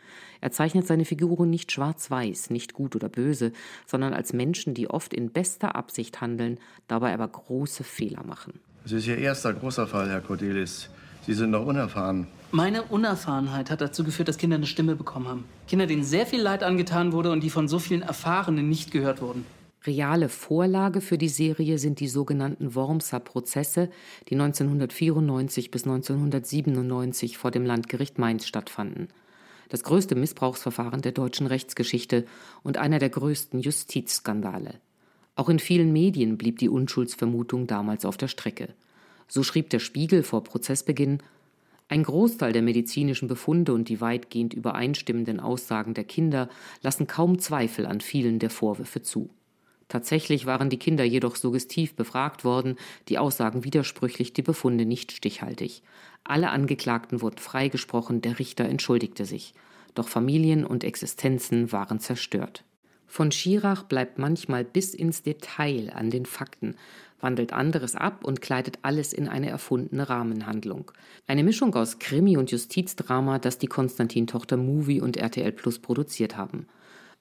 Er 0.40 0.52
zeichnet 0.52 0.86
seine 0.86 1.06
Figuren 1.06 1.50
nicht 1.50 1.72
schwarz-weiß, 1.72 2.50
nicht 2.50 2.74
gut 2.74 2.94
oder 2.94 3.08
böse, 3.08 3.52
sondern 3.86 4.12
als 4.12 4.32
Menschen, 4.32 4.74
die 4.74 4.90
oft 4.90 5.14
in 5.14 5.30
bester 5.30 5.74
Absicht 5.74 6.20
handeln, 6.20 6.58
dabei 6.86 7.14
aber 7.14 7.28
große 7.28 7.82
Fehler 7.82 8.24
machen. 8.24 8.60
Es 8.84 8.92
ist 8.92 9.06
Ihr 9.06 9.18
erster 9.18 9.54
großer 9.54 9.86
Fall, 9.86 10.10
Herr 10.10 10.20
Cordelis. 10.20 10.90
Sie 11.24 11.34
sind 11.34 11.50
noch 11.50 11.64
unerfahren. 11.64 12.26
Meine 12.50 12.82
Unerfahrenheit 12.82 13.70
hat 13.70 13.80
dazu 13.80 14.04
geführt, 14.04 14.28
dass 14.28 14.36
Kinder 14.36 14.56
eine 14.56 14.66
Stimme 14.66 14.96
bekommen 14.96 15.28
haben. 15.28 15.44
Kinder, 15.68 15.86
denen 15.86 16.04
sehr 16.04 16.26
viel 16.26 16.42
Leid 16.42 16.62
angetan 16.62 17.12
wurde 17.12 17.30
und 17.30 17.42
die 17.42 17.48
von 17.48 17.68
so 17.68 17.78
vielen 17.78 18.02
Erfahrenen 18.02 18.68
nicht 18.68 18.90
gehört 18.90 19.22
wurden. 19.22 19.46
Reale 19.84 20.28
Vorlage 20.28 21.00
für 21.00 21.18
die 21.18 21.28
Serie 21.28 21.76
sind 21.76 21.98
die 21.98 22.06
sogenannten 22.06 22.76
Wormser 22.76 23.18
Prozesse, 23.18 23.90
die 24.28 24.34
1994 24.34 25.72
bis 25.72 25.84
1997 25.84 27.36
vor 27.36 27.50
dem 27.50 27.66
Landgericht 27.66 28.16
Mainz 28.16 28.46
stattfanden. 28.46 29.08
Das 29.70 29.82
größte 29.82 30.14
Missbrauchsverfahren 30.14 31.02
der 31.02 31.10
deutschen 31.10 31.48
Rechtsgeschichte 31.48 32.26
und 32.62 32.76
einer 32.76 33.00
der 33.00 33.10
größten 33.10 33.58
Justizskandale. 33.58 34.80
Auch 35.34 35.48
in 35.48 35.58
vielen 35.58 35.92
Medien 35.92 36.38
blieb 36.38 36.58
die 36.58 36.68
Unschuldsvermutung 36.68 37.66
damals 37.66 38.04
auf 38.04 38.16
der 38.16 38.28
Strecke. 38.28 38.74
So 39.26 39.42
schrieb 39.42 39.70
der 39.70 39.80
Spiegel 39.80 40.22
vor 40.22 40.44
Prozessbeginn 40.44 41.18
ein 41.88 42.04
Großteil 42.04 42.52
der 42.52 42.62
medizinischen 42.62 43.26
Befunde 43.26 43.74
und 43.74 43.88
die 43.88 44.00
weitgehend 44.00 44.54
übereinstimmenden 44.54 45.40
Aussagen 45.40 45.94
der 45.94 46.04
Kinder 46.04 46.48
lassen 46.82 47.08
kaum 47.08 47.40
Zweifel 47.40 47.86
an 47.86 48.00
vielen 48.00 48.38
der 48.38 48.50
Vorwürfe 48.50 49.02
zu. 49.02 49.28
Tatsächlich 49.88 50.46
waren 50.46 50.70
die 50.70 50.78
Kinder 50.78 51.04
jedoch 51.04 51.36
suggestiv 51.36 51.94
befragt 51.94 52.44
worden, 52.44 52.76
die 53.08 53.18
Aussagen 53.18 53.64
widersprüchlich, 53.64 54.32
die 54.32 54.42
Befunde 54.42 54.86
nicht 54.86 55.12
stichhaltig. 55.12 55.82
Alle 56.24 56.50
Angeklagten 56.50 57.20
wurden 57.20 57.38
freigesprochen, 57.38 58.22
der 58.22 58.38
Richter 58.38 58.64
entschuldigte 58.64 59.24
sich. 59.24 59.54
Doch 59.94 60.08
Familien 60.08 60.64
und 60.64 60.84
Existenzen 60.84 61.72
waren 61.72 62.00
zerstört. 62.00 62.64
Von 63.06 63.30
Schirach 63.30 63.82
bleibt 63.82 64.18
manchmal 64.18 64.64
bis 64.64 64.94
ins 64.94 65.22
Detail 65.22 65.92
an 65.94 66.08
den 66.08 66.24
Fakten, 66.24 66.76
wandelt 67.20 67.52
anderes 67.52 67.94
ab 67.94 68.24
und 68.24 68.40
kleidet 68.40 68.78
alles 68.80 69.12
in 69.12 69.28
eine 69.28 69.50
erfundene 69.50 70.08
Rahmenhandlung. 70.08 70.90
Eine 71.26 71.44
Mischung 71.44 71.74
aus 71.74 71.98
Krimi 71.98 72.38
und 72.38 72.50
Justizdrama, 72.50 73.38
das 73.38 73.58
die 73.58 73.66
Konstantin-Tochter 73.66 74.56
Movie 74.56 75.02
und 75.02 75.18
RTL 75.18 75.52
Plus 75.52 75.78
produziert 75.78 76.38
haben. 76.38 76.66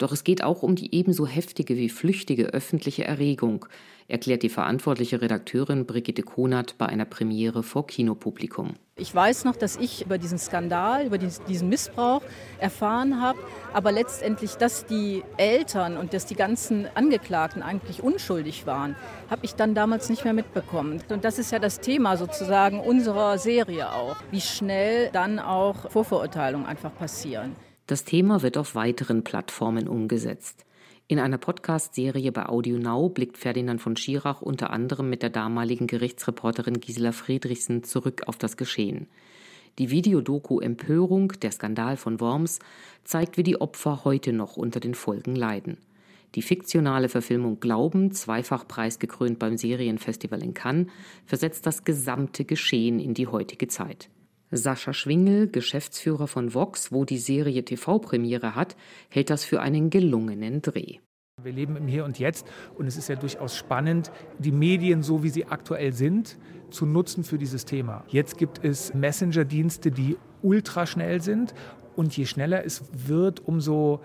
Doch 0.02 0.12
es 0.12 0.24
geht 0.24 0.44
auch 0.44 0.64
um 0.64 0.74
die 0.74 0.96
ebenso 0.96 1.28
heftige 1.28 1.78
wie 1.78 1.88
flüchtige 1.88 2.48
öffentliche 2.48 3.06
Erregung, 3.06 3.68
erklärt 4.08 4.42
die 4.42 4.50
verantwortliche 4.50 5.22
Redakteurin 5.22 5.86
Brigitte 5.86 6.24
Konert 6.24 6.80
bei 6.80 6.88
einer 6.88 7.06
Premiere 7.06 7.62
vor 7.62 7.86
Kinopublikum. 7.86 8.74
Ich 8.96 9.14
weiß 9.14 9.46
noch, 9.46 9.56
dass 9.56 9.78
ich 9.78 10.04
über 10.04 10.18
diesen 10.18 10.40
Skandal, 10.40 11.06
über 11.06 11.20
diesen 11.20 11.70
Missbrauch 11.70 12.24
erfahren 12.58 13.22
habe, 13.22 13.38
aber 13.74 13.92
letztendlich, 13.92 14.56
dass 14.56 14.88
die 14.88 15.24
Eltern 15.38 15.98
und 15.98 16.16
dass 16.16 16.26
die 16.26 16.36
ganzen 16.36 16.88
Angeklagten 16.96 17.62
eigentlich 17.62 18.02
unschuldig 18.02 18.66
waren, 18.66 18.96
habe 19.30 19.46
ich 19.46 19.54
dann 19.54 19.76
damals 19.76 20.10
nicht 20.10 20.24
mehr 20.24 20.34
mitbekommen. 20.34 21.04
Und 21.10 21.24
das 21.24 21.38
ist 21.38 21.52
ja 21.52 21.60
das 21.60 21.80
Thema 21.80 22.18
sozusagen 22.18 22.80
unserer 22.80 23.38
Serie 23.38 23.92
auch, 23.92 24.16
wie 24.32 24.42
schnell 24.42 25.12
dann 25.14 25.38
auch 25.38 25.92
Vorverurteilungen 25.92 26.66
einfach 26.66 26.96
passieren. 26.96 27.56
Das 27.88 28.04
Thema 28.06 28.42
wird 28.42 28.58
auf 28.58 28.76
weiteren 28.76 29.24
Plattformen 29.24 29.88
umgesetzt. 29.88 30.66
In 31.08 31.20
einer 31.20 31.38
Podcast-Serie 31.38 32.32
bei 32.32 32.46
Audio 32.46 32.78
Now 32.78 33.10
blickt 33.10 33.38
Ferdinand 33.38 33.82
von 33.82 33.98
Schirach 33.98 34.42
unter 34.42 34.70
anderem 34.70 35.10
mit 35.10 35.24
der 35.24 35.30
damaligen 35.30 35.88
Gerichtsreporterin 35.88 36.80
Gisela 36.80 37.12
Friedrichsen 37.12 37.84
zurück 37.84 38.24
auf 38.28 38.38
das 38.38 38.56
Geschehen. 38.56 39.08
Die 39.78 39.90
Videodoku 39.90 40.60
Empörung, 40.60 41.34
der 41.42 41.52
Skandal 41.52 41.98
von 41.98 42.22
Worms, 42.22 42.60
zeigt, 43.04 43.36
wie 43.36 43.44
die 43.44 43.60
Opfer 43.60 44.06
heute 44.06 44.32
noch 44.32 44.56
unter 44.56 44.80
den 44.80 44.96
Folgen 44.96 45.36
leiden. 45.36 45.78
Die 46.36 46.42
fiktionale 46.42 47.10
Verfilmung 47.10 47.60
Glauben, 47.60 48.14
zweifach 48.14 48.66
preisgekrönt 48.66 49.38
beim 49.38 49.58
Serienfestival 49.58 50.42
in 50.42 50.54
Cannes, 50.54 50.88
versetzt 51.26 51.66
das 51.66 51.84
gesamte 51.84 52.46
Geschehen 52.46 53.00
in 53.00 53.14
die 53.14 53.28
heutige 53.28 53.68
Zeit. 53.68 54.10
Sascha 54.52 54.94
Schwingel, 54.94 55.48
Geschäftsführer 55.48 56.28
von 56.28 56.54
Vox, 56.54 56.92
wo 56.92 57.06
die 57.06 57.18
Serie 57.18 57.64
TV-Premiere 57.64 58.56
hat, 58.56 58.76
hält 59.10 59.30
das 59.30 59.46
für 59.46 59.62
einen 59.62 59.90
gelungenen 59.90 60.62
Dreh. 60.62 60.98
Wir 61.42 61.54
leben 61.54 61.76
im 61.76 61.88
Hier 61.88 62.06
und 62.06 62.20
Jetzt 62.20 62.46
und 62.76 62.86
es 62.86 62.98
ist 62.98 63.10
ja 63.10 63.16
durchaus 63.16 63.56
spannend, 63.56 64.12
die 64.38 64.52
Medien 64.52 65.02
so 65.02 65.24
wie 65.24 65.30
sie 65.30 65.46
aktuell 65.46 65.94
sind, 65.94 66.38
zu 66.70 66.86
nutzen 66.86 67.24
für 67.24 67.38
dieses 67.38 67.66
Thema. 67.66 68.04
Jetzt 68.08 68.38
gibt 68.38 68.64
es 68.64 68.94
Messenger-Dienste, 68.94 69.90
die 69.90 70.18
ultraschnell 70.42 71.22
sind 71.22 71.54
und 71.96 72.16
je 72.16 72.26
schneller 72.26 72.66
es 72.66 72.84
wird, 73.08 73.40
umso 73.48 74.02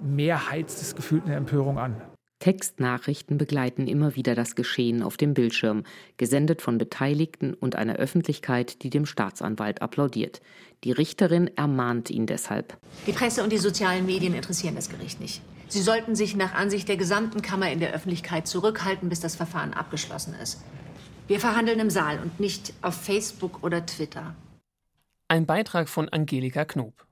mehr 0.00 0.50
heizt 0.50 0.82
es 0.82 0.94
gefühlt 0.94 1.24
eine 1.24 1.34
Empörung 1.34 1.78
an. 1.78 1.96
Textnachrichten 2.38 3.36
begleiten 3.36 3.88
immer 3.88 4.14
wieder 4.14 4.34
das 4.34 4.54
Geschehen 4.54 5.02
auf 5.02 5.16
dem 5.16 5.34
Bildschirm, 5.34 5.84
gesendet 6.16 6.62
von 6.62 6.78
Beteiligten 6.78 7.54
und 7.54 7.74
einer 7.74 7.96
Öffentlichkeit, 7.96 8.82
die 8.82 8.90
dem 8.90 9.06
Staatsanwalt 9.06 9.82
applaudiert. 9.82 10.40
Die 10.84 10.92
Richterin 10.92 11.50
ermahnt 11.56 12.10
ihn 12.10 12.26
deshalb. 12.26 12.78
Die 13.06 13.12
Presse 13.12 13.42
und 13.42 13.52
die 13.52 13.58
sozialen 13.58 14.06
Medien 14.06 14.34
interessieren 14.34 14.76
das 14.76 14.88
Gericht 14.88 15.20
nicht. 15.20 15.42
Sie 15.68 15.82
sollten 15.82 16.14
sich 16.14 16.36
nach 16.36 16.54
Ansicht 16.54 16.88
der 16.88 16.96
gesamten 16.96 17.42
Kammer 17.42 17.70
in 17.70 17.80
der 17.80 17.92
Öffentlichkeit 17.92 18.46
zurückhalten, 18.46 19.08
bis 19.08 19.20
das 19.20 19.36
Verfahren 19.36 19.74
abgeschlossen 19.74 20.34
ist. 20.40 20.62
Wir 21.26 21.40
verhandeln 21.40 21.80
im 21.80 21.90
Saal 21.90 22.20
und 22.20 22.40
nicht 22.40 22.72
auf 22.80 22.94
Facebook 22.94 23.62
oder 23.62 23.84
Twitter. 23.84 24.34
Ein 25.26 25.44
Beitrag 25.44 25.90
von 25.90 26.08
Angelika 26.08 26.64
Knob. 26.64 27.07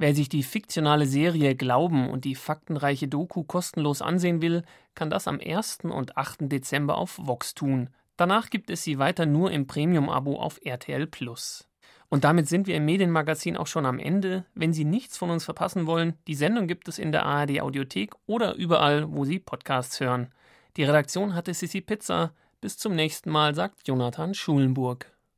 Wer 0.00 0.14
sich 0.14 0.28
die 0.28 0.44
fiktionale 0.44 1.06
Serie 1.06 1.56
Glauben 1.56 2.08
und 2.08 2.24
die 2.24 2.36
faktenreiche 2.36 3.08
Doku 3.08 3.42
kostenlos 3.42 4.00
ansehen 4.00 4.40
will, 4.40 4.62
kann 4.94 5.10
das 5.10 5.26
am 5.26 5.40
1. 5.44 5.80
und 5.82 6.16
8. 6.16 6.42
Dezember 6.42 6.96
auf 6.96 7.18
Vox 7.20 7.54
tun. 7.54 7.90
Danach 8.16 8.48
gibt 8.48 8.70
es 8.70 8.84
sie 8.84 9.00
weiter 9.00 9.26
nur 9.26 9.50
im 9.50 9.66
Premium-Abo 9.66 10.38
auf 10.38 10.60
RTL 10.64 11.08
Plus. 11.08 11.68
Und 12.08 12.22
damit 12.22 12.48
sind 12.48 12.68
wir 12.68 12.76
im 12.76 12.84
Medienmagazin 12.84 13.56
auch 13.56 13.66
schon 13.66 13.86
am 13.86 13.98
Ende. 13.98 14.44
Wenn 14.54 14.72
Sie 14.72 14.84
nichts 14.84 15.18
von 15.18 15.30
uns 15.30 15.44
verpassen 15.44 15.86
wollen, 15.86 16.14
die 16.26 16.34
Sendung 16.36 16.68
gibt 16.68 16.88
es 16.88 16.98
in 16.98 17.12
der 17.12 17.26
ARD 17.26 17.60
Audiothek 17.60 18.14
oder 18.26 18.54
überall, 18.54 19.12
wo 19.12 19.24
Sie 19.24 19.40
Podcasts 19.40 20.00
hören. 20.00 20.28
Die 20.76 20.84
Redaktion 20.84 21.34
hatte 21.34 21.52
Sissi 21.52 21.80
Pizza. 21.80 22.32
Bis 22.60 22.78
zum 22.78 22.94
nächsten 22.94 23.30
Mal, 23.30 23.54
sagt 23.54 23.86
Jonathan 23.86 24.32
Schulenburg. 24.32 25.12